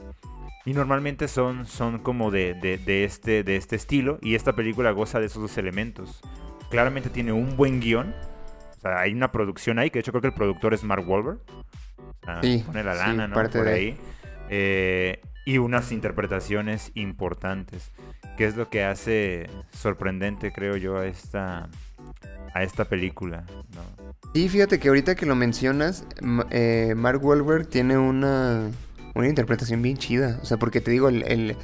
y 0.65 0.73
normalmente 0.73 1.29
son, 1.29 1.67
son 1.67 1.99
como 1.99 2.31
de, 2.31 2.55
de, 2.55 2.79
de, 2.79 3.05
este, 3.05 3.43
de 3.45 3.57
este 3.57 3.77
estilo. 3.77 4.19
Y 4.23 4.35
esta 4.35 4.55
película 4.55 4.91
goza 4.91 5.21
de 5.21 5.27
esos 5.27 5.43
dos 5.43 5.57
elementos. 5.59 6.21
Claramente 6.71 7.11
tiene 7.11 7.33
un 7.33 7.57
buen 7.57 7.81
guion. 7.81 8.15
O 8.77 8.81
sea, 8.81 9.01
hay 9.01 9.13
una 9.13 9.33
producción 9.33 9.79
ahí, 9.79 9.91
que 9.91 9.99
de 9.99 10.01
hecho 10.01 10.13
creo 10.13 10.21
que 10.23 10.29
el 10.29 10.35
productor 10.35 10.75
es 10.75 10.85
Mark 10.85 11.09
Wahlberg. 11.09 11.39
Sí, 12.43 12.63
pone 12.67 12.85
la 12.85 12.95
lana, 12.95 13.25
sí, 13.25 13.29
¿no? 13.31 13.35
parte 13.35 13.59
Por 13.59 13.67
de- 13.69 13.75
ahí. 13.75 13.97
Eh, 14.51 15.21
y 15.47 15.57
unas 15.59 15.93
interpretaciones 15.93 16.93
importantes. 16.95 17.91
Que 18.37 18.45
es 18.45 18.57
lo 18.57 18.69
que 18.69 18.85
hace 18.85 19.49
sorprendente, 19.73 20.53
creo 20.53 20.77
yo, 20.77 20.99
a 20.99 21.07
esta, 21.07 21.69
a 22.55 22.63
esta 22.63 22.85
película. 22.87 23.45
¿no? 23.75 24.09
Y 24.35 24.49
fíjate 24.49 24.79
que 24.79 24.89
ahorita 24.89 25.15
que 25.15 25.27
lo 25.27 25.35
mencionas, 25.37 26.05
eh, 26.51 26.95
Mark 26.97 27.25
Wahlberg 27.25 27.67
tiene 27.69 27.97
una, 27.99 28.71
una 29.15 29.29
interpretación 29.29 29.81
bien 29.83 29.97
chida. 29.97 30.39
O 30.43 30.47
sea, 30.47 30.57
porque 30.59 30.81
te 30.81 30.91
digo, 30.91 31.09
el- 31.09 31.57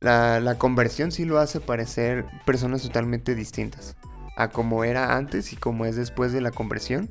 la, 0.00 0.38
la 0.40 0.56
conversión 0.58 1.10
sí 1.10 1.24
lo 1.24 1.38
hace 1.38 1.60
parecer 1.60 2.24
personas 2.46 2.82
totalmente 2.82 3.34
distintas. 3.34 3.96
A 4.36 4.48
como 4.48 4.84
era 4.84 5.16
antes 5.16 5.52
y 5.52 5.56
como 5.56 5.84
es 5.84 5.96
después 5.96 6.32
de 6.32 6.40
la 6.40 6.50
conversión. 6.52 7.10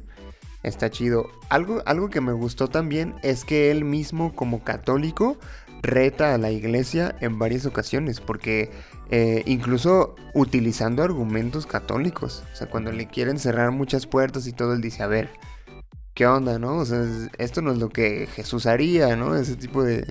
Está 0.63 0.89
chido. 0.89 1.27
Algo, 1.50 1.84
algo 1.86 2.10
que 2.10 2.22
me 2.22 2.31
gustó 2.31 2.67
también 2.67 3.15
es 3.24 3.46
que 3.46 3.69
él 3.72 3.84
mismo 3.86 4.34
como 4.34 4.63
católico 4.63 5.38
reta 5.81 6.34
a 6.34 6.38
la 6.38 6.51
iglesia 6.51 7.15
en 7.22 7.39
varias 7.39 7.65
ocasiones. 7.65 8.19
Porque 8.22 8.72
eh, 9.10 9.43
incluso 9.46 10.15
utilizando 10.34 11.03
argumentos 11.03 11.65
católicos. 11.65 12.43
O 12.53 12.55
sea, 12.55 12.67
cuando 12.67 12.91
le 12.91 13.07
quieren 13.07 13.39
cerrar 13.39 13.72
muchas 13.72 14.05
puertas 14.07 14.48
y 14.48 14.53
todo, 14.53 14.74
él 14.74 14.81
dice, 14.81 15.03
a 15.03 15.07
ver, 15.07 15.29
¿qué 16.13 16.25
onda, 16.27 16.60
no? 16.60 16.77
O 16.77 16.86
sea, 16.86 17.01
es- 17.01 17.29
esto 17.38 17.62
no 17.62 17.72
es 17.72 17.77
lo 17.77 17.89
que 17.89 18.27
Jesús 18.27 18.65
haría, 18.65 19.15
¿no? 19.15 19.36
Ese 19.36 19.55
tipo 19.55 19.84
de... 19.84 20.05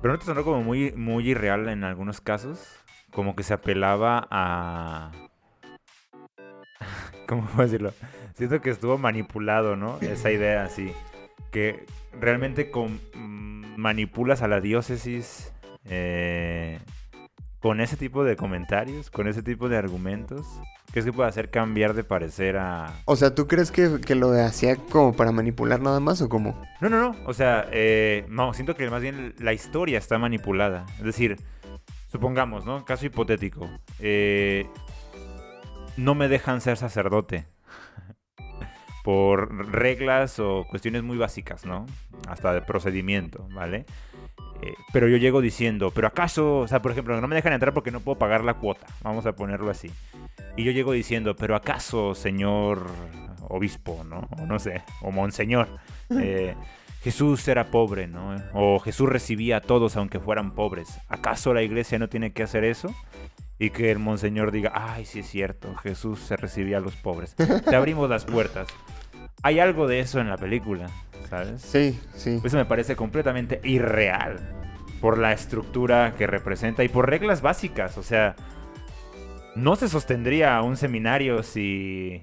Pero 0.00 0.14
no 0.14 0.18
te 0.18 0.24
sonó 0.24 0.42
como 0.44 0.62
muy, 0.62 0.92
muy 0.92 1.28
irreal 1.30 1.68
en 1.68 1.84
algunos 1.84 2.20
casos. 2.22 2.60
Como 3.12 3.36
que 3.36 3.42
se 3.42 3.52
apelaba 3.52 4.26
a. 4.30 5.10
¿Cómo 7.28 7.44
puedo 7.46 7.64
decirlo? 7.68 7.92
Siento 8.34 8.60
que 8.62 8.70
estuvo 8.70 8.96
manipulado, 8.96 9.76
¿no? 9.76 9.98
Esa 10.00 10.30
idea 10.30 10.64
así. 10.64 10.92
Que 11.50 11.86
realmente 12.18 12.70
con- 12.70 13.00
mm, 13.14 13.76
manipulas 13.76 14.42
a 14.42 14.48
la 14.48 14.60
diócesis 14.60 15.52
eh, 15.84 16.78
con 17.60 17.80
ese 17.80 17.96
tipo 17.96 18.24
de 18.24 18.36
comentarios, 18.36 19.10
con 19.10 19.28
ese 19.28 19.42
tipo 19.42 19.68
de 19.68 19.76
argumentos. 19.76 20.46
¿Crees 20.92 21.04
que 21.06 21.12
puede 21.12 21.28
hacer 21.28 21.50
cambiar 21.50 21.94
de 21.94 22.02
parecer 22.04 22.56
a, 22.56 22.92
O 23.04 23.14
sea, 23.14 23.34
¿tú 23.34 23.46
crees 23.46 23.70
que, 23.70 24.00
que 24.04 24.14
lo 24.16 24.32
hacía 24.32 24.74
como 24.76 25.14
para 25.14 25.30
manipular 25.30 25.80
nada 25.80 26.00
más 26.00 26.20
o 26.20 26.28
cómo? 26.28 26.60
No, 26.80 26.88
no, 26.88 27.00
no. 27.00 27.16
O 27.26 27.32
sea, 27.32 27.68
eh, 27.70 28.24
no, 28.28 28.52
siento 28.54 28.74
que 28.74 28.90
más 28.90 29.00
bien 29.00 29.34
la 29.38 29.52
historia 29.52 29.98
está 29.98 30.18
manipulada. 30.18 30.86
Es 30.98 31.04
decir, 31.04 31.36
supongamos, 32.08 32.64
¿no? 32.64 32.84
Caso 32.84 33.06
hipotético. 33.06 33.68
eh, 34.00 34.66
no 35.96 36.14
me 36.14 36.28
dejan 36.28 36.60
ser 36.60 36.76
sacerdote. 36.76 37.46
Por 39.02 39.72
reglas 39.72 40.38
o 40.38 40.66
cuestiones 40.68 41.02
muy 41.02 41.16
básicas, 41.16 41.64
¿no? 41.64 41.86
Hasta 42.28 42.52
de 42.52 42.62
procedimiento, 42.62 43.46
¿vale? 43.52 43.86
Eh, 44.62 44.74
pero 44.92 45.08
yo 45.08 45.16
llego 45.16 45.40
diciendo, 45.40 45.90
pero 45.90 46.06
acaso, 46.06 46.58
o 46.58 46.68
sea, 46.68 46.82
por 46.82 46.92
ejemplo, 46.92 47.18
no 47.20 47.28
me 47.28 47.34
dejan 47.34 47.54
entrar 47.54 47.72
porque 47.72 47.90
no 47.90 48.00
puedo 48.00 48.18
pagar 48.18 48.44
la 48.44 48.54
cuota, 48.54 48.86
vamos 49.02 49.24
a 49.24 49.32
ponerlo 49.32 49.70
así. 49.70 49.90
Y 50.56 50.64
yo 50.64 50.72
llego 50.72 50.92
diciendo, 50.92 51.34
pero 51.34 51.56
acaso, 51.56 52.14
señor 52.14 52.86
obispo, 53.48 54.04
¿no? 54.04 54.28
O 54.38 54.46
no 54.46 54.58
sé, 54.58 54.82
o 55.02 55.10
monseñor, 55.10 55.68
eh, 56.10 56.54
Jesús 57.02 57.46
era 57.48 57.70
pobre, 57.70 58.06
¿no? 58.06 58.36
O 58.52 58.78
Jesús 58.78 59.08
recibía 59.08 59.58
a 59.58 59.60
todos 59.60 59.96
aunque 59.96 60.20
fueran 60.20 60.54
pobres. 60.54 61.00
¿Acaso 61.08 61.54
la 61.54 61.62
iglesia 61.62 61.98
no 61.98 62.08
tiene 62.08 62.32
que 62.32 62.42
hacer 62.42 62.64
eso? 62.64 62.94
Y 63.60 63.70
que 63.70 63.92
el 63.92 63.98
monseñor 64.00 64.50
diga, 64.50 64.72
ay, 64.74 65.04
sí 65.04 65.20
es 65.20 65.28
cierto, 65.28 65.76
Jesús 65.76 66.18
se 66.18 66.36
recibía 66.36 66.78
a 66.78 66.80
los 66.80 66.96
pobres. 66.96 67.36
Te 67.36 67.76
abrimos 67.76 68.10
las 68.10 68.24
puertas. 68.24 68.66
Hay 69.42 69.60
algo 69.60 69.86
de 69.86 70.00
eso 70.00 70.18
en 70.18 70.28
la 70.28 70.36
película, 70.38 70.88
¿sabes? 71.28 71.62
Sí, 71.62 72.00
sí. 72.14 72.40
Eso 72.42 72.56
me 72.56 72.64
parece 72.64 72.96
completamente 72.96 73.60
irreal. 73.62 74.38
por 75.00 75.18
la 75.18 75.32
estructura 75.32 76.14
que 76.16 76.26
representa 76.26 76.84
y 76.84 76.88
por 76.88 77.08
reglas 77.08 77.40
básicas. 77.42 77.96
O 77.96 78.02
sea, 78.02 78.36
no 79.56 79.76
se 79.76 79.88
sostendría 79.88 80.60
un 80.62 80.76
seminario 80.76 81.42
si 81.42 82.22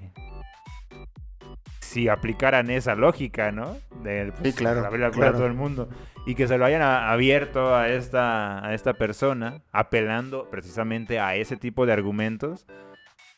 si 1.88 2.08
aplicaran 2.08 2.70
esa 2.70 2.94
lógica, 2.94 3.50
¿no? 3.50 3.78
De 4.02 4.32
pues, 4.38 4.54
sí, 4.54 4.58
claro, 4.58 4.84
a 4.84 5.32
todo 5.32 5.46
el 5.46 5.54
mundo. 5.54 5.88
Y 6.26 6.34
que 6.34 6.46
se 6.46 6.58
lo 6.58 6.66
hayan 6.66 6.82
abierto 6.82 7.74
a 7.74 7.88
esta, 7.88 8.64
a 8.64 8.74
esta 8.74 8.94
persona, 8.94 9.62
apelando 9.72 10.50
precisamente 10.50 11.18
a 11.18 11.34
ese 11.36 11.56
tipo 11.56 11.86
de 11.86 11.94
argumentos. 11.94 12.66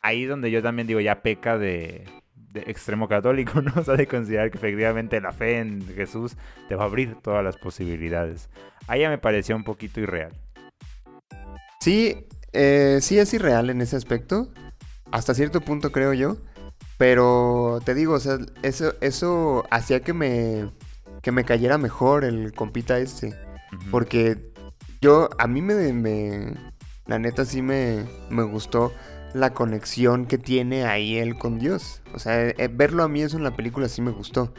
Ahí 0.03 0.25
donde 0.25 0.51
yo 0.51 0.63
también 0.63 0.89
digo, 0.89 0.99
ya 0.99 1.23
peca 1.23 1.59
de, 1.59 2.07
de 2.35 2.61
extremo 2.67 3.07
católico, 3.07 3.63
¿no? 3.63 3.73
O 3.77 3.85
sea, 3.85 3.95
de 3.95 4.09
considerar 4.09 4.51
que 4.51 4.59
efectivamente 4.59 5.21
la 5.21 5.33
fe 5.33 5.59
en 5.59 5.87
Jesús 5.95 6.37
te 6.69 6.75
va 6.75 6.83
a 6.83 6.87
abrir 6.87 7.15
todas 7.23 7.45
las 7.45 7.57
posibilidades. 7.57 8.51
Ahí 8.89 9.03
ya 9.03 9.11
me 9.11 9.19
parecía 9.19 9.55
un 9.55 9.65
poquito 9.65 10.01
irreal. 10.01 10.33
Sí, 11.81 12.27
eh, 12.53 12.99
sí 13.01 13.17
es 13.19 13.33
irreal 13.33 13.71
en 13.71 13.81
ese 13.81 13.95
aspecto. 13.95 14.49
Hasta 15.13 15.35
cierto 15.35 15.61
punto 15.61 15.93
creo 15.93 16.13
yo. 16.15 16.37
Pero 17.01 17.81
te 17.83 17.95
digo, 17.95 18.13
o 18.13 18.21
sea, 18.21 18.37
eso, 18.63 18.93
eso 19.01 19.65
hacía 19.71 20.01
que 20.01 20.13
me, 20.13 20.71
que 21.23 21.33
me 21.33 21.45
cayera 21.45 21.79
mejor 21.79 22.25
el 22.27 22.53
compita 22.53 22.99
este. 22.99 23.35
Porque 23.91 24.53
yo, 25.01 25.31
a 25.39 25.47
mí 25.47 25.63
me, 25.63 25.95
me, 25.95 26.53
la 27.07 27.19
neta 27.19 27.47
sí 27.47 27.63
me, 27.63 28.05
me 28.29 28.43
gustó 28.43 28.93
la 29.33 29.55
conexión 29.55 30.27
que 30.27 30.37
tiene 30.37 30.85
ahí 30.85 31.17
él 31.17 31.39
con 31.39 31.59
Dios. 31.59 32.03
O 32.13 32.19
sea, 32.19 32.49
eh, 32.49 32.69
verlo 32.71 33.03
a 33.03 33.09
mí 33.09 33.23
eso 33.23 33.39
en 33.39 33.45
la 33.45 33.57
película 33.57 33.89
sí 33.89 34.03
me 34.03 34.11
gustó. 34.11 34.53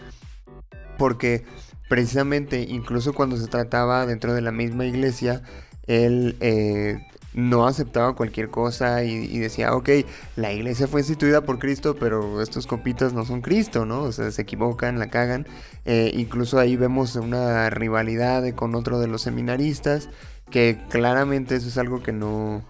Porque 0.97 1.45
precisamente, 1.89 2.61
incluso 2.67 3.13
cuando 3.13 3.37
se 3.37 3.49
trataba 3.49 4.07
dentro 4.07 4.33
de 4.33 4.41
la 4.41 4.51
misma 4.51 4.87
iglesia, 4.87 5.43
él 5.85 6.37
eh, 6.39 7.05
no 7.33 7.65
aceptaba 7.65 8.15
cualquier 8.15 8.49
cosa 8.49 9.03
y, 9.03 9.39
decía, 9.39 9.73
ok, 9.73 9.89
la 10.35 10.51
iglesia 10.51 10.87
fue 10.87 11.01
instituida 11.01 11.41
por 11.41 11.59
Cristo, 11.59 11.95
pero 11.99 12.41
estos 12.41 12.67
compitas 12.67 13.13
no 13.13 13.25
son 13.25 13.41
Cristo, 13.41 13.85
¿no? 13.85 14.03
O 14.03 14.11
sea, 14.11 14.31
se 14.31 14.41
equivocan, 14.41 14.99
la 14.99 15.09
cagan. 15.09 15.47
Eh, 15.85 16.11
incluso 16.13 16.59
ahí 16.59 16.75
vemos 16.75 17.15
una 17.15 17.69
rivalidad 17.69 18.43
con 18.53 18.75
otro 18.75 18.99
de 18.99 19.07
los 19.07 19.21
seminaristas, 19.21 20.09
que 20.49 20.79
claramente 20.89 21.55
eso 21.55 21.69
es 21.69 21.77
algo 21.77 22.03
que 22.03 22.11
no, 22.11 22.63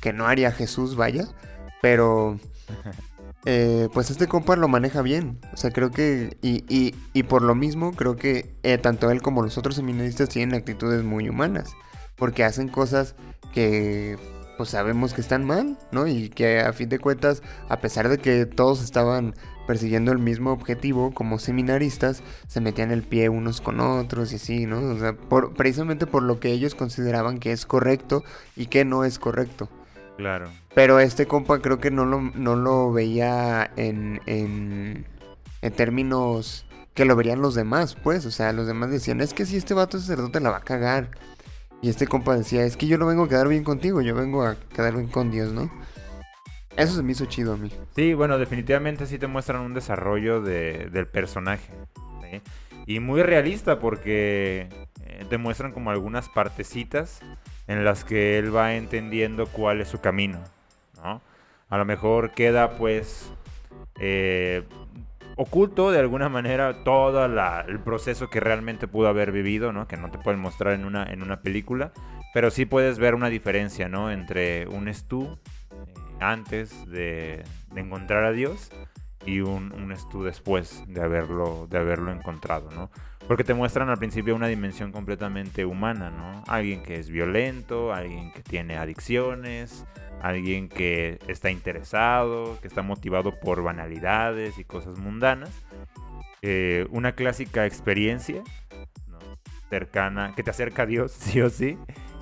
que 0.00 0.12
no 0.12 0.26
haría 0.26 0.52
Jesús, 0.52 0.96
vaya, 0.96 1.26
pero... 1.80 2.38
Eh, 3.44 3.88
pues 3.92 4.08
este 4.08 4.28
compa 4.28 4.54
lo 4.54 4.68
maneja 4.68 5.02
bien. 5.02 5.40
O 5.52 5.56
sea, 5.56 5.72
creo 5.72 5.90
que. 5.90 6.36
Y, 6.42 6.62
y, 7.12 7.22
por 7.24 7.42
lo 7.42 7.56
mismo, 7.56 7.92
creo 7.92 8.14
que 8.14 8.54
eh, 8.62 8.78
tanto 8.78 9.10
él 9.10 9.20
como 9.20 9.42
los 9.42 9.58
otros 9.58 9.74
seminaristas 9.74 10.28
tienen 10.28 10.54
actitudes 10.54 11.02
muy 11.02 11.28
humanas. 11.28 11.72
Porque 12.14 12.44
hacen 12.44 12.68
cosas 12.68 13.16
que 13.52 14.18
pues 14.56 14.70
sabemos 14.70 15.14
que 15.14 15.20
están 15.20 15.44
mal, 15.44 15.78
¿no? 15.90 16.06
Y 16.06 16.28
que 16.28 16.60
a 16.60 16.72
fin 16.72 16.88
de 16.88 16.98
cuentas, 16.98 17.42
a 17.68 17.80
pesar 17.80 18.08
de 18.08 18.18
que 18.18 18.46
todos 18.46 18.82
estaban 18.82 19.34
persiguiendo 19.66 20.12
el 20.12 20.18
mismo 20.18 20.52
objetivo 20.52 21.12
como 21.14 21.38
seminaristas, 21.38 22.22
se 22.48 22.60
metían 22.60 22.90
el 22.90 23.02
pie 23.02 23.28
unos 23.28 23.60
con 23.60 23.80
otros 23.80 24.32
y 24.32 24.36
así, 24.36 24.66
¿no? 24.66 24.80
O 24.80 24.98
sea, 24.98 25.14
por, 25.14 25.54
precisamente 25.54 26.06
por 26.06 26.22
lo 26.22 26.40
que 26.40 26.52
ellos 26.52 26.74
consideraban 26.74 27.38
que 27.38 27.52
es 27.52 27.66
correcto 27.66 28.24
y 28.56 28.66
que 28.66 28.84
no 28.84 29.04
es 29.04 29.18
correcto. 29.18 29.68
Claro. 30.16 30.50
Pero 30.74 31.00
este 31.00 31.26
compa 31.26 31.60
creo 31.60 31.78
que 31.78 31.90
no 31.90 32.04
lo, 32.04 32.20
no 32.20 32.54
lo 32.56 32.92
veía 32.92 33.70
en, 33.76 34.20
en, 34.26 35.06
en 35.62 35.72
términos 35.72 36.66
que 36.94 37.04
lo 37.04 37.16
verían 37.16 37.40
los 37.40 37.54
demás, 37.54 37.96
pues. 38.02 38.26
O 38.26 38.30
sea, 38.30 38.52
los 38.52 38.66
demás 38.66 38.90
decían, 38.90 39.20
es 39.20 39.34
que 39.34 39.46
si 39.46 39.56
este 39.56 39.74
vato 39.74 39.98
sacerdote 39.98 40.40
la 40.40 40.50
va 40.50 40.58
a 40.58 40.64
cagar. 40.64 41.10
Y 41.82 41.88
este 41.88 42.06
compa 42.06 42.36
decía, 42.36 42.64
es 42.64 42.76
que 42.76 42.86
yo 42.86 42.96
no 42.96 43.06
vengo 43.06 43.24
a 43.24 43.28
quedar 43.28 43.48
bien 43.48 43.64
contigo, 43.64 44.00
yo 44.00 44.14
vengo 44.14 44.44
a 44.44 44.56
quedar 44.74 44.94
bien 44.94 45.08
con 45.08 45.32
Dios, 45.32 45.52
¿no? 45.52 45.68
Eso 46.76 46.94
se 46.94 47.02
me 47.02 47.10
hizo 47.12 47.26
chido 47.26 47.54
a 47.54 47.56
mí. 47.56 47.70
Sí, 47.96 48.14
bueno, 48.14 48.38
definitivamente 48.38 49.06
sí 49.06 49.18
te 49.18 49.26
muestran 49.26 49.62
un 49.62 49.74
desarrollo 49.74 50.40
del 50.40 51.06
personaje. 51.08 51.72
Y 52.86 53.00
muy 53.00 53.22
realista 53.22 53.78
porque 53.78 54.68
eh, 55.04 55.26
te 55.28 55.38
muestran 55.38 55.72
como 55.72 55.90
algunas 55.90 56.28
partecitas 56.28 57.20
en 57.66 57.84
las 57.84 58.04
que 58.04 58.38
él 58.38 58.54
va 58.54 58.74
entendiendo 58.74 59.46
cuál 59.46 59.80
es 59.80 59.88
su 59.88 60.00
camino, 60.00 60.38
¿no? 60.96 61.20
A 61.68 61.78
lo 61.78 61.84
mejor 61.84 62.32
queda 62.32 62.76
pues 62.76 63.32
eh, 64.00 64.64
oculto 65.36 65.90
de 65.90 65.98
alguna 65.98 66.28
manera 66.28 66.84
todo 66.84 67.24
el 67.24 67.80
proceso 67.80 68.30
que 68.30 68.40
realmente 68.40 68.88
pudo 68.88 69.08
haber 69.08 69.32
vivido, 69.32 69.72
¿no? 69.72 69.86
Que 69.88 69.96
no 69.96 70.10
te 70.10 70.18
pueden 70.18 70.40
mostrar 70.40 70.74
en 70.74 70.84
una, 70.84 71.04
en 71.04 71.22
una 71.22 71.40
película, 71.40 71.92
pero 72.34 72.50
sí 72.50 72.64
puedes 72.66 72.98
ver 72.98 73.14
una 73.14 73.28
diferencia, 73.28 73.88
¿no? 73.88 74.10
Entre 74.10 74.66
un 74.68 74.92
Stu 74.92 75.24
eh, 75.24 75.76
antes 76.20 76.88
de, 76.90 77.44
encontrar 77.74 78.24
a 78.24 78.32
Dios 78.32 78.70
y 79.24 79.40
un, 79.40 79.72
un 79.72 79.96
Stu 79.96 80.24
después 80.24 80.84
de 80.88 81.02
haberlo, 81.02 81.66
de 81.70 81.78
haberlo 81.78 82.12
encontrado, 82.12 82.70
¿no? 82.70 82.90
Porque 83.28 83.44
te 83.44 83.54
muestran 83.54 83.88
al 83.88 83.98
principio 83.98 84.34
una 84.34 84.48
dimensión 84.48 84.92
completamente 84.92 85.64
humana, 85.64 86.10
¿no? 86.10 86.42
Alguien 86.48 86.82
que 86.82 86.96
es 86.96 87.08
violento, 87.08 87.94
alguien 87.94 88.32
que 88.32 88.42
tiene 88.42 88.76
adicciones, 88.76 89.84
alguien 90.20 90.68
que 90.68 91.18
está 91.28 91.50
interesado, 91.50 92.58
que 92.60 92.68
está 92.68 92.82
motivado 92.82 93.38
por 93.38 93.62
banalidades 93.62 94.58
y 94.58 94.64
cosas 94.64 94.98
mundanas. 94.98 95.50
Eh, 96.42 96.86
una 96.90 97.12
clásica 97.12 97.66
experiencia 97.66 98.42
cercana, 99.70 100.34
que 100.36 100.42
te 100.42 100.50
acerca 100.50 100.82
a 100.82 100.86
Dios, 100.86 101.12
sí 101.18 101.40
o 101.40 101.48
sí, 101.50 101.78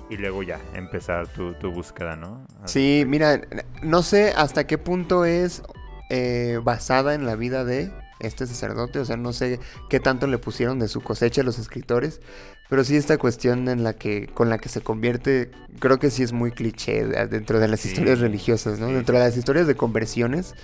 y 0.09 0.17
luego 0.17 0.43
ya 0.43 0.59
empezar 0.73 1.27
tu, 1.27 1.53
búsqueda, 1.71 2.15
¿no? 2.15 2.45
Sí, 2.65 3.03
mira, 3.07 3.41
no 3.81 4.03
sé 4.03 4.33
hasta 4.35 4.67
qué 4.67 4.77
punto 4.77 5.25
es 5.25 5.63
eh, 6.09 6.59
basada 6.63 7.13
en 7.13 7.25
la 7.25 7.35
vida 7.35 7.65
de 7.65 7.91
este 8.21 8.47
sacerdote, 8.47 8.99
o 8.99 9.05
sea, 9.05 9.17
no 9.17 9.33
sé 9.33 9.59
qué 9.89 9.99
tanto 9.99 10.27
le 10.27 10.37
pusieron 10.37 10.79
de 10.79 10.87
su 10.87 11.01
cosecha 11.01 11.43
los 11.43 11.59
escritores, 11.59 12.21
pero 12.69 12.83
sí 12.83 12.95
esta 12.95 13.17
cuestión 13.17 13.67
en 13.67 13.83
la 13.83 13.93
que 13.93 14.27
con 14.27 14.49
la 14.49 14.57
que 14.57 14.69
se 14.69 14.81
convierte, 14.81 15.51
creo 15.79 15.99
que 15.99 16.09
sí 16.09 16.23
es 16.23 16.31
muy 16.31 16.51
cliché 16.51 17.05
dentro 17.27 17.59
de 17.59 17.67
las 17.67 17.85
historias 17.85 18.19
religiosas, 18.19 18.79
¿no? 18.79 18.87
Dentro 18.87 19.17
de 19.17 19.25
las 19.25 19.35
historias 19.35 19.67
de 19.67 19.75
conversiones. 19.75 20.55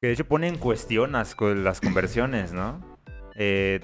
Que 0.00 0.06
de 0.06 0.12
hecho 0.12 0.26
pone 0.26 0.48
en 0.48 0.58
cuestión 0.58 1.12
las, 1.12 1.34
conversiones, 1.34 2.52
¿no? 2.52 2.80
Eh, 3.34 3.80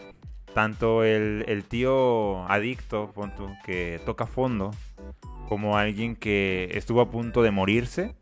tanto 0.55 1.05
el, 1.05 1.64
tío 1.68 2.46
adicto, 2.48 3.12
que 3.64 4.00
toca 4.07 4.26
fondo, 4.26 4.70
como 5.48 5.76
alguien 5.76 6.16
que 6.16 6.70
estuvo 6.72 7.00
a 7.00 7.11
punto 7.11 7.42
de 7.42 7.50
morirse, 7.50 8.14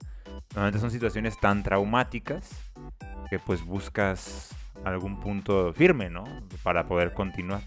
normalmente 0.51 0.81
son 0.81 0.91
situaciones 0.91 1.39
tan 1.39 1.63
traumáticas 1.63 2.51
que 3.31 3.39
pues 3.39 3.65
buscas 3.65 4.55
algún 4.85 5.21
punto 5.21 5.73
firme, 5.73 6.11
¿no? 6.11 6.25
Para 6.63 6.87
poder 6.87 7.13
continuar. 7.13 7.63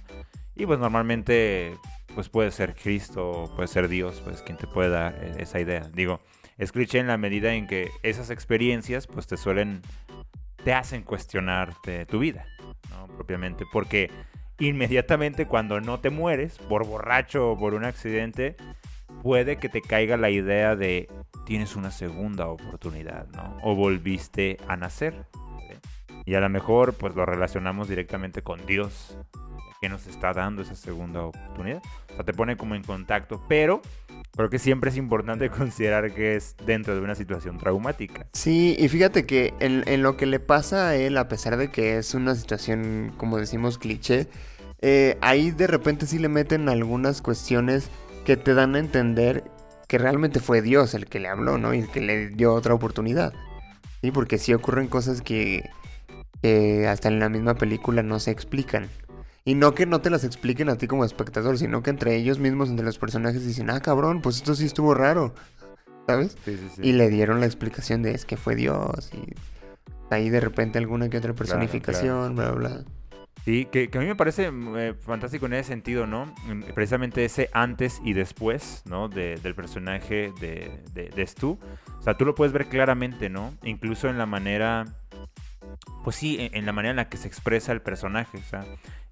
Y 0.56 0.66
pues 0.66 0.80
normalmente 0.80 1.78
pues 2.16 2.30
puede 2.30 2.50
ser 2.50 2.74
Cristo, 2.74 3.52
puede 3.56 3.68
ser 3.68 3.88
Dios, 3.88 4.22
pues 4.24 4.42
quien 4.42 4.58
te 4.58 4.66
puede 4.66 4.90
dar 4.90 5.14
e-, 5.24 5.42
esa 5.42 5.60
idea. 5.60 5.88
Digo, 5.94 6.20
es 6.58 6.72
cliché 6.72 7.00
en 7.00 7.08
la 7.08 7.18
medida 7.18 7.54
en 7.54 7.68
que 7.68 7.92
esas 8.02 8.32
experiencias 8.32 9.06
pues 9.06 9.28
te 9.28 9.38
suelen, 9.38 9.82
te 10.64 10.74
hacen 10.74 11.04
cuestionarte 11.04 12.06
tu 12.08 12.20
vida, 12.20 12.46
¿no? 12.90 13.08
Propiamente, 13.08 13.66
porque 13.72 14.10
inmediatamente 14.60 15.46
cuando 15.46 15.80
no 15.80 16.00
te 16.00 16.10
mueres 16.10 16.58
por 16.58 16.88
borracho 16.88 17.52
o 17.52 17.60
por 17.60 17.76
un 17.76 17.86
accidente, 17.86 18.56
puede 19.22 19.58
que 19.58 19.70
te 19.70 19.82
caiga 19.82 20.18
la 20.18 20.30
idea 20.30 20.76
de 20.76 21.08
tienes 21.46 21.76
una 21.76 21.92
segunda 21.92 22.48
oportunidad, 22.48 23.28
¿no? 23.28 23.58
O 23.62 23.76
volviste 23.76 24.58
a 24.68 24.76
nacer. 24.76 25.26
Y 26.28 26.36
a 26.36 26.42
lo 26.42 26.50
mejor 26.50 26.94
pues 26.94 27.16
lo 27.16 27.26
relacionamos 27.26 27.88
directamente 27.88 28.42
con 28.42 28.66
Dios, 28.66 29.18
que 29.80 29.88
nos 29.88 30.08
está 30.08 30.34
dando 30.34 30.62
esa 30.62 30.76
segunda 30.76 31.24
oportunidad. 31.24 31.82
O 32.12 32.16
sea, 32.16 32.26
te 32.26 32.34
pone 32.34 32.58
como 32.58 32.76
en 32.76 32.84
contacto, 32.84 33.42
pero 33.48 33.82
creo 34.36 34.50
que 34.50 34.60
siempre 34.60 34.90
es 34.90 34.98
importante 34.98 35.50
considerar 35.58 36.13
que 36.13 36.36
es 36.36 36.58
dentro 36.66 36.96
de 36.96 37.00
una 37.00 37.16
situación 37.16 37.58
traumática. 37.58 38.28
Sí, 38.34 38.76
y 38.78 38.90
fíjate 38.90 39.26
que 39.26 39.54
en, 39.62 40.04
lo 40.04 40.18
que 40.18 40.26
le 40.26 40.42
pasa 40.42 40.90
a 40.90 40.96
él, 40.98 41.18
a 41.18 41.30
pesar 41.30 41.56
de 41.56 41.72
que 41.72 41.98
es 41.98 42.13
una 42.13 42.36
situación, 42.36 43.13
como 43.16 43.38
decimos, 43.38 43.78
cliché, 43.78 44.28
eh, 44.82 45.18
ahí 45.22 45.52
de 45.52 45.68
repente 45.68 46.08
sí 46.08 46.20
le 46.20 46.28
meten 46.28 46.68
algunas 46.68 47.22
cuestiones 47.22 47.90
que 48.26 48.36
te 48.36 48.54
dan 48.54 48.76
a 48.76 48.80
entender 48.80 49.46
que 49.88 49.98
realmente 49.98 50.42
fue 50.42 50.62
Dios 50.62 50.94
el 50.94 51.06
que 51.06 51.22
le 51.22 51.30
habló, 51.30 51.58
¿no? 51.58 51.74
Y 51.74 51.80
el 51.80 51.90
que 51.90 52.02
le 52.02 52.28
dio 52.28 52.54
otra 52.54 52.74
oportunidad. 52.74 53.34
Sí, 54.02 54.12
porque 54.12 54.38
sí 54.38 54.54
ocurren 54.54 54.88
cosas 54.88 55.22
que 55.22 55.63
que 56.41 56.88
hasta 56.88 57.08
en 57.08 57.19
la 57.19 57.30
misma 57.30 57.56
película 57.56 58.04
no 58.04 58.19
se 58.19 58.32
explican. 58.32 58.88
Y 59.45 59.56
no 59.56 59.73
que 59.73 59.86
no 59.86 60.02
te 60.02 60.10
las 60.10 60.26
expliquen 60.26 60.67
a 60.69 60.78
ti 60.78 60.88
como 60.88 61.06
espectador, 61.06 61.58
sino 61.58 61.82
que 61.82 61.89
entre 61.89 62.15
ellos 62.15 62.38
mismos, 62.38 62.69
entre 62.69 62.86
los 62.86 62.97
personajes, 63.00 63.45
dicen, 63.45 63.69
ah, 63.69 63.80
cabrón, 63.80 64.21
pues 64.21 64.38
esto 64.38 64.56
sí 64.56 64.65
estuvo 64.65 64.93
raro. 64.93 65.34
¿Sabes? 66.06 66.38
Y 66.82 66.93
le 66.93 67.10
dieron 67.10 67.39
la 67.39 67.45
explicación 67.45 68.02
de 68.02 68.12
es 68.12 68.26
que 68.26 68.38
fue 68.38 68.56
Dios. 68.56 69.10
Y 69.13 69.34
ahí 70.10 70.30
de 70.30 70.39
repente 70.39 70.78
alguna 70.78 71.10
que 71.10 71.17
otra 71.17 71.34
personificación, 71.34 72.36
bla, 72.36 72.52
bla, 72.52 72.69
bla. 72.69 72.84
Sí, 73.43 73.67
que, 73.71 73.89
que 73.89 73.97
a 73.97 74.02
mí 74.02 74.08
me 74.08 74.15
parece 74.15 74.52
eh, 74.52 74.93
fantástico 75.00 75.45
en 75.45 75.54
ese 75.54 75.69
sentido, 75.69 76.06
¿no? 76.08 76.34
Precisamente 76.76 77.23
ese 77.23 77.50
antes 77.54 78.02
y 78.04 78.12
después, 78.12 78.84
¿no? 78.86 79.08
De- 79.08 79.36
del 79.41 79.56
personaje 79.56 80.34
de, 80.41 80.82
de, 80.93 81.10
de 81.10 81.28
Stu. 81.28 81.58
O 82.00 82.02
sea, 82.02 82.17
tú 82.17 82.26
lo 82.26 82.36
puedes 82.36 82.52
ver 82.52 82.67
claramente, 82.67 83.30
¿no? 83.30 83.54
Incluso 83.63 84.10
en 84.10 84.17
la 84.17 84.26
manera... 84.26 84.84
Pues 86.04 86.16
sí, 86.16 86.38
en, 86.40 86.56
en 86.56 86.66
la 86.66 86.74
manera 86.74 86.92
en 86.92 86.98
la 86.98 87.10
que 87.10 87.18
se 87.18 87.28
expresa 87.28 87.72
el 87.72 87.82
personaje. 87.82 88.38
O 88.38 88.44
sea, 88.44 88.66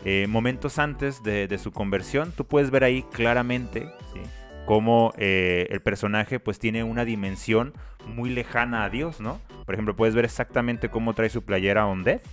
eh, 0.03 0.27
momentos 0.27 0.79
antes 0.79 1.23
de, 1.23 1.47
de 1.47 1.57
su 1.57 1.71
conversión, 1.71 2.31
tú 2.31 2.45
puedes 2.45 2.71
ver 2.71 2.83
ahí 2.83 3.03
claramente, 3.11 3.89
¿sí? 4.13 4.21
Cómo 4.65 5.13
eh, 5.17 5.67
el 5.69 5.81
personaje 5.81 6.39
pues 6.39 6.57
tiene 6.57 6.83
una 6.83 7.05
dimensión 7.05 7.73
muy 8.07 8.29
lejana 8.29 8.83
a 8.83 8.89
Dios, 8.89 9.19
¿no? 9.19 9.39
Por 9.65 9.75
ejemplo, 9.75 9.95
puedes 9.95 10.15
ver 10.15 10.25
exactamente 10.25 10.89
cómo 10.89 11.13
trae 11.13 11.29
su 11.29 11.43
playera 11.43 11.85
On 11.85 12.03
Death. 12.03 12.23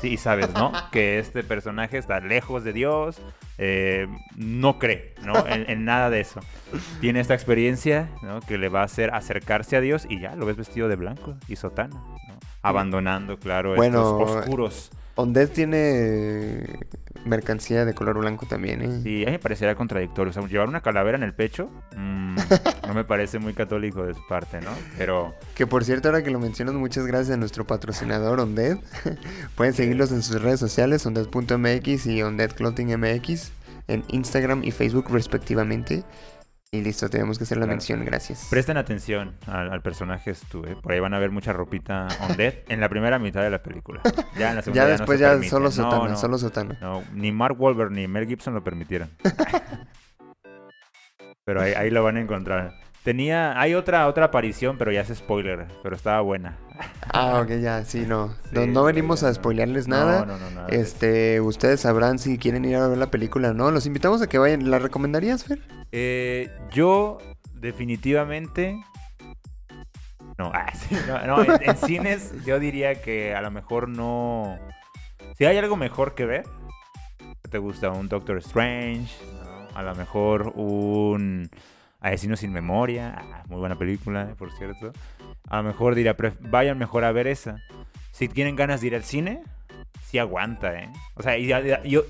Sí, 0.00 0.16
sabes, 0.16 0.52
¿no? 0.54 0.72
Que 0.92 1.18
este 1.18 1.42
personaje 1.42 1.98
está 1.98 2.20
lejos 2.20 2.62
de 2.62 2.72
Dios, 2.72 3.20
eh, 3.58 4.06
no 4.36 4.78
cree, 4.78 5.14
¿no? 5.24 5.46
En, 5.46 5.68
en 5.68 5.84
nada 5.84 6.08
de 6.08 6.20
eso. 6.20 6.40
Tiene 7.00 7.20
esta 7.20 7.34
experiencia, 7.34 8.10
¿no? 8.22 8.40
Que 8.40 8.58
le 8.58 8.68
va 8.68 8.82
a 8.82 8.84
hacer 8.84 9.12
acercarse 9.12 9.76
a 9.76 9.80
Dios 9.80 10.06
y 10.08 10.20
ya 10.20 10.36
lo 10.36 10.46
ves 10.46 10.56
vestido 10.56 10.88
de 10.88 10.96
blanco 10.96 11.36
y 11.48 11.56
sotana, 11.56 11.96
¿no? 12.28 12.38
Abandonando, 12.62 13.38
claro, 13.38 13.74
Bueno, 13.74 14.20
estos 14.20 14.36
oscuros. 14.36 14.90
Ondead 15.14 15.48
tiene 15.48 16.80
mercancía 17.24 17.84
de 17.84 17.94
color 17.94 18.18
blanco 18.18 18.46
también, 18.46 18.82
¿eh? 18.82 19.00
Sí, 19.02 19.22
a 19.22 19.26
mí 19.26 19.32
me 19.32 19.38
parecería 19.38 19.74
contradictorio. 19.74 20.30
O 20.30 20.32
sea, 20.32 20.46
llevar 20.46 20.68
una 20.68 20.80
calavera 20.80 21.16
en 21.16 21.22
el 21.22 21.34
pecho 21.34 21.70
mm, 21.96 22.36
no 22.88 22.94
me 22.94 23.04
parece 23.04 23.38
muy 23.38 23.52
católico 23.52 24.04
de 24.04 24.14
su 24.14 24.26
parte, 24.26 24.60
¿no? 24.60 24.70
Pero 24.96 25.34
Que 25.54 25.66
por 25.66 25.84
cierto, 25.84 26.08
ahora 26.08 26.22
que 26.22 26.30
lo 26.30 26.38
mencionas, 26.38 26.74
muchas 26.74 27.06
gracias 27.06 27.34
a 27.34 27.36
nuestro 27.36 27.66
patrocinador 27.66 28.40
Ondead. 28.40 28.78
Pueden 29.56 29.74
seguirlos 29.74 30.12
en 30.12 30.22
sus 30.22 30.40
redes 30.40 30.60
sociales, 30.60 31.04
ondead.mx 31.04 32.06
y 32.06 32.22
ondeadclothingmx 32.22 33.52
en 33.88 34.04
Instagram 34.08 34.64
y 34.64 34.70
Facebook 34.70 35.06
respectivamente. 35.10 36.04
Y 36.74 36.80
listo, 36.80 37.10
tenemos 37.10 37.36
que 37.36 37.44
hacer 37.44 37.58
la 37.58 37.64
Claro. 37.66 37.72
mención, 37.76 38.02
gracias. 38.02 38.46
presten 38.48 38.78
atención 38.78 39.34
al, 39.46 39.70
al 39.70 39.82
personaje 39.82 40.34
Stu, 40.34 40.64
¿eh? 40.64 40.74
Por 40.74 40.92
ahí 40.92 41.00
van 41.00 41.12
a 41.12 41.18
ver 41.18 41.30
mucha 41.30 41.52
ropita 41.52 42.08
on 42.26 42.34
dead 42.38 42.54
en 42.68 42.80
la 42.80 42.88
primera 42.88 43.18
mitad 43.18 43.42
de 43.42 43.50
la 43.50 43.62
película. 43.62 44.00
Ya 44.38 44.48
en 44.48 44.56
la 44.56 44.62
segunda 44.62 44.82
Ya 44.82 44.84
no 44.84 44.88
después 44.96 45.18
se 45.18 45.22
ya 45.24 45.42
solo 45.50 45.66
No, 45.66 45.70
sotana, 45.70 46.08
no, 46.08 46.16
solo 46.16 46.38
sotana. 46.38 46.78
no, 46.80 47.02
ni 47.12 47.30
Mark 47.30 47.60
Wahlberg 47.60 47.90
ni 47.90 48.08
Mel 48.08 48.26
Gibson 48.26 48.54
lo 48.54 48.64
permitieron. 48.64 49.10
pero 51.44 51.60
ahí, 51.60 51.74
ahí 51.74 51.90
lo 51.90 52.02
van 52.04 52.16
a 52.16 52.20
encontrar. 52.22 52.72
Tenía, 53.04 53.60
hay 53.60 53.74
otra 53.74 54.06
otra 54.06 54.26
aparición, 54.26 54.78
pero 54.78 54.92
ya 54.92 55.00
es 55.00 55.08
spoiler, 55.08 55.66
pero 55.82 55.96
estaba 55.96 56.20
buena. 56.20 56.56
Ah, 57.12 57.40
ok, 57.42 57.48
ya, 57.60 57.84
sí, 57.84 58.04
no. 58.06 58.28
Sí, 58.50 58.50
no, 58.52 58.66
no 58.66 58.84
venimos 58.84 59.24
a 59.24 59.28
no. 59.28 59.34
spoilearles 59.34 59.88
No, 59.88 59.96
nada. 59.96 60.24
no, 60.24 60.38
no, 60.38 60.68
eso. 60.68 60.80
Este, 60.80 61.40
ustedes 61.40 61.80
sabrán 61.80 62.20
si 62.20 62.38
quieren 62.38 62.64
ir 62.64 62.76
a 62.76 62.86
ver 62.86 62.98
la 62.98 63.10
película 63.10 63.50
o 63.50 63.54
no. 63.54 63.70
Los 63.72 63.86
invitamos 63.86 64.22
a 64.22 64.28
que 64.28 64.38
vayan. 64.38 64.70
¿La 64.70 64.78
recomendarías, 64.78 65.44
Fer? 65.44 65.60
Eh, 65.90 66.48
yo 66.70 67.18
definitivamente... 67.54 68.76
No, 70.38 70.50
ah, 70.54 70.72
sí, 70.72 70.96
no, 71.08 71.26
no, 71.26 71.42
en, 71.44 71.60
en 71.70 71.76
cines 71.76 72.32
yo 72.44 72.60
diría 72.60 73.02
que 73.02 73.34
a 73.34 73.42
lo 73.42 73.50
mejor 73.50 73.88
no... 73.88 74.58
Si 75.36 75.44
hay 75.44 75.56
algo 75.56 75.76
mejor 75.76 76.14
que 76.14 76.24
ver, 76.24 76.44
¿qué 77.42 77.48
¿te 77.50 77.58
gusta? 77.58 77.90
Un 77.90 78.08
Doctor 78.08 78.38
Strange, 78.38 79.12
¿no? 79.34 79.76
a 79.78 79.82
lo 79.82 79.94
mejor 79.96 80.52
un 80.54 81.50
Asesino 82.02 82.36
sin 82.36 82.52
Memoria, 82.52 83.14
ah, 83.16 83.42
muy 83.48 83.58
buena 83.58 83.76
película, 83.78 84.34
por 84.38 84.50
cierto. 84.52 84.92
A 85.48 85.62
mejor 85.62 85.94
"Pref- 86.16 86.36
vayan 86.40 86.76
mejor 86.78 87.04
a 87.04 87.12
ver 87.12 87.26
esa. 87.26 87.56
Si 88.10 88.28
tienen 88.28 88.56
ganas 88.56 88.80
de 88.80 88.88
ir 88.88 88.94
al 88.94 89.04
cine, 89.04 89.42
sí 90.04 90.18
aguanta, 90.18 90.74
¿eh? 90.78 90.90
O 91.14 91.22
sea, 91.22 91.38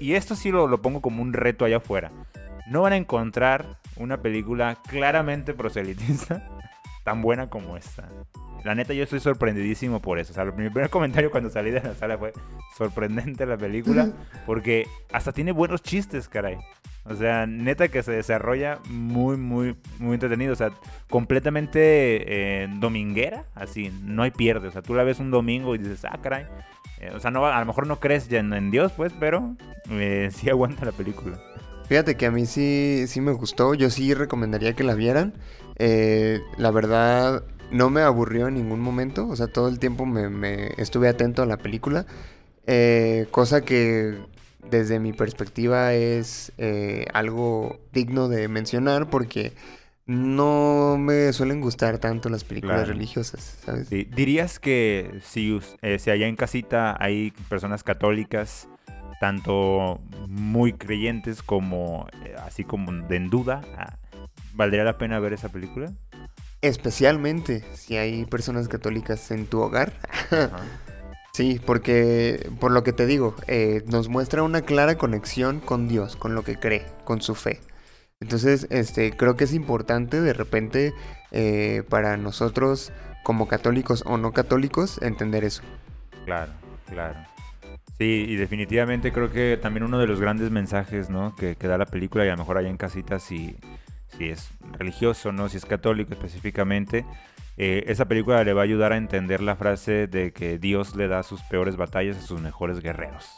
y 0.01 0.15
esto 0.15 0.35
sí 0.35 0.51
lo, 0.51 0.67
lo 0.67 0.81
pongo 0.83 1.01
como 1.01 1.23
un 1.23 1.33
reto 1.33 1.65
allá 1.65 1.77
afuera. 1.79 2.11
No 2.67 2.83
van 2.83 2.93
a 2.95 2.97
encontrar 2.97 3.79
una 3.97 4.23
película 4.23 4.79
claramente 4.89 5.53
proselitista 5.55 6.43
tan 7.05 7.23
buena 7.23 7.49
como 7.49 7.77
esta. 7.77 8.09
La 8.65 8.75
neta, 8.75 8.95
yo 8.95 9.03
estoy 9.03 9.21
sorprendidísimo 9.21 10.01
por 10.01 10.19
eso. 10.19 10.33
O 10.33 10.35
sea, 10.35 10.45
mi 10.45 10.71
primer 10.71 10.91
comentario 10.91 11.31
cuando 11.31 11.51
salí 11.51 11.71
de 11.71 11.81
la 11.81 11.95
sala 11.95 12.17
fue 12.17 12.33
sorprendente 12.77 13.45
la 13.45 13.57
película, 13.57 14.11
porque 14.47 14.87
hasta 15.13 15.33
tiene 15.33 15.53
buenos 15.53 15.83
chistes, 15.83 16.29
caray. 16.29 16.59
O 17.05 17.17
sea, 17.17 17.47
neta 17.47 17.89
que 17.89 18.03
se 18.05 18.13
desarrolla 18.13 18.79
muy, 18.89 19.37
muy, 19.37 19.77
muy 19.99 20.15
entretenido. 20.15 20.53
O 20.53 20.57
sea, 20.57 20.71
completamente 21.11 22.63
eh, 22.63 22.69
dominguera, 22.79 23.45
así, 23.55 23.93
no 24.05 24.23
hay 24.23 24.31
pierde. 24.31 24.69
O 24.69 24.71
sea, 24.71 24.83
tú 24.83 24.95
la 24.95 25.03
ves 25.03 25.19
un 25.19 25.33
domingo 25.33 25.75
y 25.75 25.79
dices, 25.79 26.05
ah, 26.05 26.19
caray. 26.23 26.47
Eh, 27.01 27.11
o 27.13 27.19
sea, 27.19 27.33
no, 27.33 27.45
a 27.45 27.59
lo 27.59 27.67
mejor 27.67 27.89
no 27.89 27.99
crees 27.99 28.29
ya 28.29 28.39
en, 28.39 28.53
en 28.53 28.71
Dios, 28.71 28.93
pues, 28.93 29.13
pero 29.19 29.57
eh, 29.91 30.31
sí 30.33 30.49
aguanta 30.51 30.85
la 30.85 30.93
película. 30.93 31.41
Fíjate 31.89 32.17
que 32.17 32.27
a 32.27 32.31
mí 32.31 32.47
sí, 32.47 33.05
sí 33.09 33.21
me 33.21 33.33
gustó. 33.33 33.75
Yo 33.75 33.91
sí 33.91 34.15
recomendaría 34.15 34.75
que 34.75 34.85
la 34.85 34.95
vieran. 34.95 35.35
Eh, 35.77 36.41
la 36.59 36.71
verdad, 36.71 37.45
no 37.71 37.91
me 37.91 38.03
aburrió 38.03 38.49
en 38.49 38.55
ningún 38.55 38.81
momento. 38.81 39.29
O 39.29 39.37
sea, 39.37 39.47
todo 39.47 39.69
el 39.69 39.79
tiempo 39.79 40.07
me, 40.07 40.29
me 40.29 40.69
estuve 40.79 41.09
atento 41.09 41.43
a 41.43 41.47
la 41.47 41.57
película. 41.57 42.07
Eh, 42.67 43.27
cosa 43.31 43.63
que 43.63 44.19
desde 44.71 45.01
mi 45.01 45.13
perspectiva 45.13 45.93
es 45.95 46.53
eh, 46.59 47.07
algo 47.13 47.81
digno 47.93 48.29
de 48.29 48.47
mencionar 48.49 49.11
porque 49.11 49.53
no 50.07 50.97
me 50.99 51.33
suelen 51.33 51.61
gustar 51.61 51.99
tanto 51.99 52.29
las 52.29 52.45
películas 52.45 52.79
Claro. 52.85 52.93
religiosas, 52.93 53.59
¿sabes? 53.65 53.89
Sí, 53.89 54.05
¿Dirías 54.15 54.59
que 54.59 55.21
si, 55.23 55.59
eh, 55.83 55.99
si 55.99 56.11
allá 56.11 56.27
en 56.27 56.37
casita 56.37 56.97
hay 56.99 57.33
personas 57.49 57.83
católicas, 57.85 58.69
tanto 59.21 60.01
muy 60.29 60.73
creyentes 60.73 61.43
como 61.43 62.07
eh, 62.25 62.35
así 62.45 62.65
como 62.65 62.93
de 62.93 63.17
en 63.17 63.31
duda, 63.31 63.63
ah, 63.77 63.97
¿valdría 64.55 64.85
la 64.85 64.99
pena 64.99 65.19
ver 65.21 65.33
esa 65.33 65.49
película? 65.49 65.93
Especialmente 66.61 67.65
si 67.75 67.97
hay 67.97 68.25
personas 68.25 68.69
católicas 68.69 69.31
en 69.31 69.47
tu 69.47 69.61
hogar. 69.61 69.93
Ajá. 70.31 70.51
Sí, 71.35 71.59
porque 71.65 72.51
por 72.61 72.73
lo 72.73 72.85
que 72.85 72.93
te 72.93 73.07
digo, 73.07 73.35
eh, 73.47 73.83
nos 73.87 74.11
muestra 74.11 74.43
una 74.43 74.61
clara 74.63 74.97
conexión 74.97 75.61
con 75.61 75.89
Dios, 75.89 76.15
con 76.15 76.35
lo 76.35 76.43
que 76.43 76.59
cree, 76.59 76.85
con 77.05 77.23
su 77.23 77.35
fe. 77.35 77.61
Entonces, 78.21 78.67
este, 78.71 79.17
creo 79.17 79.35
que 79.35 79.45
es 79.45 79.55
importante 79.55 80.21
de 80.21 80.35
repente 80.35 80.93
eh, 81.31 81.85
para 81.89 82.19
nosotros, 82.19 82.93
como 83.25 83.49
católicos 83.49 84.05
o 84.07 84.19
no 84.19 84.33
católicos, 84.33 85.01
entender 85.01 85.45
eso. 85.45 85.63
Claro, 86.27 86.53
claro. 86.87 87.19
Sí, 87.99 88.27
y 88.29 88.37
definitivamente 88.37 89.11
creo 89.11 89.33
que 89.33 89.57
también 89.57 89.85
uno 89.85 89.99
de 89.99 90.07
los 90.07 90.21
grandes 90.21 90.51
mensajes, 90.51 91.09
¿no? 91.09 91.35
Que, 91.35 91.57
que 91.57 91.67
da 91.67 91.79
la 91.79 91.87
película, 91.87 92.27
y 92.27 92.29
a 92.29 92.33
lo 92.33 92.39
mejor 92.39 92.59
allá 92.59 92.69
en 92.69 92.77
casita, 92.77 93.19
si, 93.19 93.57
si 94.17 94.31
es 94.31 94.51
religioso, 94.73 95.33
¿no? 95.33 95.49
Si 95.49 95.57
es 95.57 95.65
católico 95.65 96.13
específicamente, 96.13 97.05
eh, 97.57 97.85
esa 97.87 98.07
película 98.07 98.43
le 98.45 98.53
va 98.53 98.63
a 98.63 98.65
ayudar 98.65 98.93
a 98.93 98.97
entender 98.97 99.41
la 99.41 99.57
frase 99.57 100.07
de 100.07 100.33
que 100.33 100.59
Dios 100.59 100.97
le 100.97 101.09
da 101.09 101.23
sus 101.23 101.43
peores 101.43 101.77
batallas 101.77 102.17
a 102.17 102.23
sus 102.23 102.41
mejores 102.41 102.81
guerreros. 102.81 103.31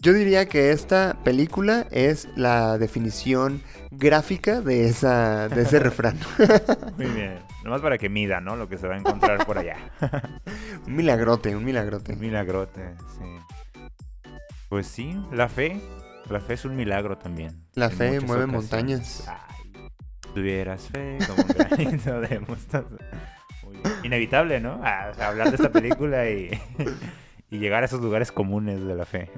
Yo 0.00 0.12
diría 0.12 0.46
que 0.46 0.70
esta 0.70 1.16
película 1.24 1.86
es 1.90 2.28
la 2.36 2.76
definición 2.78 3.62
gráfica 3.90 4.60
de, 4.60 4.86
esa, 4.86 5.48
de 5.48 5.62
ese 5.62 5.78
refrán. 5.80 6.18
Muy 6.96 7.06
bien. 7.06 7.38
Nomás 7.62 7.80
para 7.80 7.96
que 7.96 8.10
mida, 8.10 8.40
¿no? 8.40 8.56
Lo 8.56 8.68
que 8.68 8.76
se 8.76 8.86
va 8.86 8.94
a 8.94 8.98
encontrar 8.98 9.46
por 9.46 9.56
allá. 9.56 9.76
un 10.86 10.96
milagrote, 10.96 11.56
un 11.56 11.64
milagrote. 11.64 12.12
Un 12.12 12.20
milagrote, 12.20 12.94
sí. 13.18 13.24
Pues 14.68 14.86
sí, 14.86 15.18
la 15.32 15.48
fe. 15.48 15.80
La 16.28 16.40
fe 16.40 16.54
es 16.54 16.64
un 16.64 16.74
milagro 16.74 17.16
también. 17.18 17.64
La 17.74 17.86
en 17.86 17.92
fe 17.92 18.20
mueve 18.20 18.44
ocasiones. 18.44 18.48
montañas. 18.48 19.28
Ay, 19.28 19.63
tuvieras 20.34 20.88
fe 20.88 21.18
como 21.26 21.42
un 21.42 21.48
granito 21.48 22.20
de 22.20 22.40
mostaza. 22.48 22.88
Muy 23.64 23.76
bien. 23.76 23.94
Inevitable, 24.02 24.60
¿no? 24.60 24.80
Ah, 24.82 25.08
o 25.12 25.14
sea, 25.14 25.28
hablar 25.28 25.50
de 25.50 25.56
esta 25.56 25.70
película 25.70 26.28
y, 26.28 26.50
y 27.50 27.58
llegar 27.58 27.82
a 27.82 27.86
esos 27.86 28.00
lugares 28.00 28.32
comunes 28.32 28.84
de 28.84 28.94
la 28.94 29.06
fe. 29.06 29.30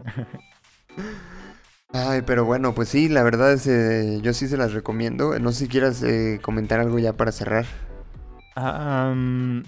Ay, 1.92 2.22
pero 2.26 2.44
bueno, 2.44 2.74
pues 2.74 2.88
sí, 2.88 3.09
la 3.09 3.22
verdad 3.22 3.52
es, 3.52 3.66
eh, 3.66 4.18
yo 4.22 4.32
sí 4.32 4.48
se 4.48 4.56
las 4.56 4.72
recomiendo. 4.72 5.38
No 5.38 5.52
sé 5.52 5.61
si 5.64 5.68
quieras 5.68 6.02
eh, 6.02 6.40
comentar 6.42 6.80
algo 6.80 6.98
ya 6.98 7.12
para 7.12 7.32
cerrar. 7.32 7.64
Um, 8.56 9.62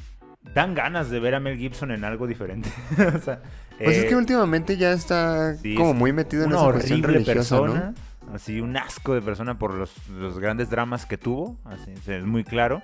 dan 0.55 0.75
ganas 0.75 1.11
de 1.11 1.21
ver 1.21 1.35
a 1.35 1.41
Mel 1.41 1.59
Gibson 1.59 1.91
en 1.91 2.05
algo 2.05 2.27
diferente. 2.27 2.71
o 3.15 3.19
sea, 3.21 3.41
Pues 3.79 3.97
es 3.99 4.05
eh, 4.05 4.09
que 4.09 4.17
últimamente 4.17 4.77
ya 4.77 4.93
está 4.93 5.57
sí, 5.57 5.75
como 5.75 5.95
muy 5.95 6.13
metido 6.13 6.45
en 6.45 6.51
una 6.51 6.59
esa 6.59 6.73
cuestión 6.73 7.05
horrible 7.05 7.25
religiosa, 7.25 7.57
persona, 7.59 7.95
así 8.33 8.61
un 8.61 8.77
asco 8.77 9.15
de 9.15 9.23
persona 9.23 9.59
por 9.59 9.75
los, 9.75 10.09
los 10.09 10.39
grandes 10.39 10.71
dramas 10.71 11.07
que 11.07 11.19
tuvo, 11.19 11.59
así 11.65 11.93
es 12.07 12.25
muy 12.25 12.45
claro, 12.45 12.83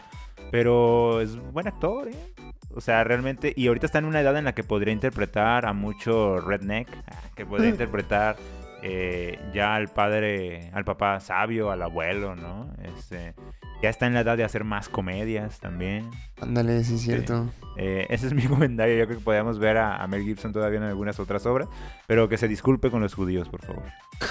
pero 0.50 1.20
es 1.20 1.36
buen 1.52 1.66
actor, 1.68 2.08
¿eh? 2.08 2.34
O 2.74 2.80
sea, 2.80 3.04
realmente, 3.04 3.52
y 3.56 3.68
ahorita 3.68 3.86
está 3.86 3.98
en 3.98 4.04
una 4.04 4.20
edad 4.20 4.36
en 4.36 4.44
la 4.44 4.54
que 4.54 4.64
podría 4.64 4.92
interpretar 4.92 5.64
a 5.64 5.72
mucho 5.72 6.40
redneck, 6.40 6.88
ah, 7.06 7.16
que 7.36 7.46
podría 7.46 7.70
interpretar 7.70 8.36
eh, 8.82 9.38
ya 9.54 9.76
al 9.76 9.88
padre, 9.88 10.70
al 10.74 10.84
papá 10.84 11.20
sabio, 11.20 11.70
al 11.70 11.82
abuelo, 11.82 12.34
¿no? 12.34 12.74
Este, 12.82 13.34
ya 13.80 13.90
está 13.90 14.06
en 14.06 14.14
la 14.14 14.20
edad 14.20 14.36
de 14.36 14.44
hacer 14.44 14.64
más 14.64 14.88
comedias 14.88 15.60
también. 15.60 16.10
Ándale, 16.40 16.82
sí 16.84 16.96
es 16.96 17.00
cierto. 17.02 17.48
Eh, 17.76 18.06
ese 18.10 18.26
es 18.26 18.34
mi 18.34 18.42
comentario. 18.46 18.96
Yo 18.96 19.06
creo 19.06 19.18
que 19.18 19.24
podríamos 19.24 19.58
ver 19.58 19.78
a, 19.78 20.06
Mel 20.06 20.22
Gibson 20.22 20.52
todavía 20.52 20.78
en 20.78 20.84
algunas 20.84 21.20
otras 21.20 21.46
obras, 21.46 21.68
pero 22.06 22.28
que 22.28 22.38
se 22.38 22.48
disculpe 22.48 22.90
con 22.90 23.00
los 23.00 23.14
judíos, 23.14 23.48
por 23.48 23.62
favor. 23.62 23.84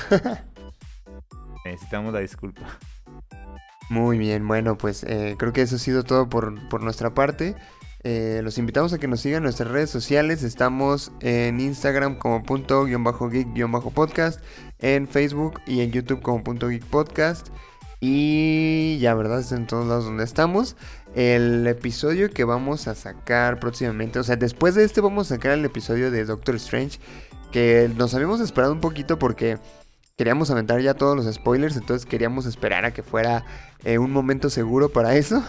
Necesitamos 1.65 2.13
la 2.13 2.19
disculpa. 2.19 2.61
Muy 3.89 4.17
bien, 4.17 4.47
bueno, 4.47 4.77
pues 4.77 5.03
eh, 5.03 5.35
creo 5.37 5.53
que 5.53 5.61
eso 5.61 5.75
ha 5.75 5.79
sido 5.79 6.03
todo 6.03 6.29
por, 6.29 6.67
por 6.69 6.81
nuestra 6.81 7.13
parte. 7.13 7.55
Eh, 8.03 8.41
los 8.43 8.57
invitamos 8.57 8.91
a 8.91 8.97
que 8.97 9.07
nos 9.07 9.21
sigan 9.21 9.37
en 9.37 9.43
nuestras 9.43 9.71
redes 9.71 9.89
sociales. 9.89 10.43
Estamos 10.43 11.11
en 11.21 11.59
Instagram 11.59 12.17
como 12.17 12.43
punto 12.43 12.83
guion 12.85 13.03
bajo 13.03 13.29
geek 13.29 13.53
guion 13.53 13.71
bajo 13.71 13.91
podcast, 13.91 14.41
en 14.79 15.07
Facebook 15.07 15.61
y 15.65 15.81
en 15.81 15.91
YouTube 15.91 16.21
como 16.21 16.43
punto 16.43 16.67
geek 16.67 16.83
podcast. 16.85 17.47
Y 18.01 18.97
ya, 18.99 19.13
¿verdad? 19.13 19.39
Es 19.39 19.53
en 19.53 19.65
todos 19.65 19.87
lados 19.87 20.03
donde 20.03 20.25
estamos. 20.25 20.75
El 21.15 21.65
episodio 21.67 22.29
que 22.29 22.43
vamos 22.43 22.89
a 22.89 22.95
sacar 22.95 23.61
próximamente, 23.61 24.19
o 24.19 24.23
sea, 24.23 24.35
después 24.35 24.75
de 24.75 24.83
este 24.83 24.99
vamos 24.99 25.31
a 25.31 25.35
sacar 25.35 25.53
el 25.53 25.63
episodio 25.63 26.11
de 26.11 26.25
Doctor 26.25 26.55
Strange, 26.55 26.99
que 27.53 27.89
nos 27.95 28.13
habíamos 28.13 28.41
esperado 28.41 28.73
un 28.73 28.81
poquito 28.81 29.17
porque 29.17 29.57
queríamos 30.17 30.51
aventar 30.51 30.79
ya 30.81 30.93
todos 30.93 31.15
los 31.15 31.33
spoilers, 31.33 31.75
entonces 31.75 32.05
queríamos 32.05 32.45
esperar 32.45 32.85
a 32.85 32.93
que 32.93 33.03
fuera 33.03 33.45
eh, 33.83 33.97
un 33.97 34.11
momento 34.11 34.49
seguro 34.49 34.89
para 34.89 35.15
eso. 35.17 35.43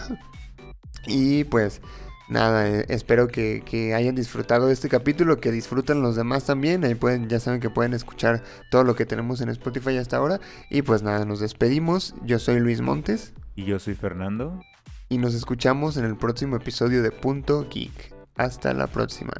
y 1.07 1.43
pues 1.45 1.81
nada, 2.27 2.67
eh, 2.67 2.85
espero 2.89 3.27
que, 3.27 3.93
hayan 3.95 4.15
disfrutado 4.15 4.67
de 4.67 4.73
este 4.73 4.89
capítulo, 4.89 5.39
que 5.39 5.51
disfruten 5.51 6.01
los 6.01 6.15
demás 6.15 6.45
también. 6.45 6.83
Ahí 6.83 6.95
pueden, 6.95 7.29
ya 7.29 7.39
saben 7.39 7.59
que 7.59 7.69
pueden 7.69 7.93
escuchar 7.93 8.43
todo 8.71 8.83
lo 8.83 8.95
que 8.95 9.05
tenemos 9.05 9.41
en 9.41 9.49
Spotify 9.49 9.97
hasta 9.97 10.17
ahora. 10.17 10.39
Y 10.69 10.81
pues 10.81 11.03
nada, 11.03 11.25
nos 11.25 11.39
despedimos. 11.39 12.15
Yo 12.23 12.39
soy 12.39 12.59
Luis 12.59 12.81
Montes. 12.81 13.33
Y 13.55 13.65
yo 13.65 13.79
soy 13.79 13.95
Fernando. 13.95 14.59
Y 15.07 15.19
nos 15.19 15.35
escuchamos 15.35 15.97
en 15.97 16.05
el 16.05 16.17
próximo 16.17 16.55
episodio 16.55 17.03
de 17.03 17.11
Punto 17.11 17.67
Geek. 17.69 18.13
Hasta 18.35 18.73
la 18.73 18.87
próxima. 18.87 19.33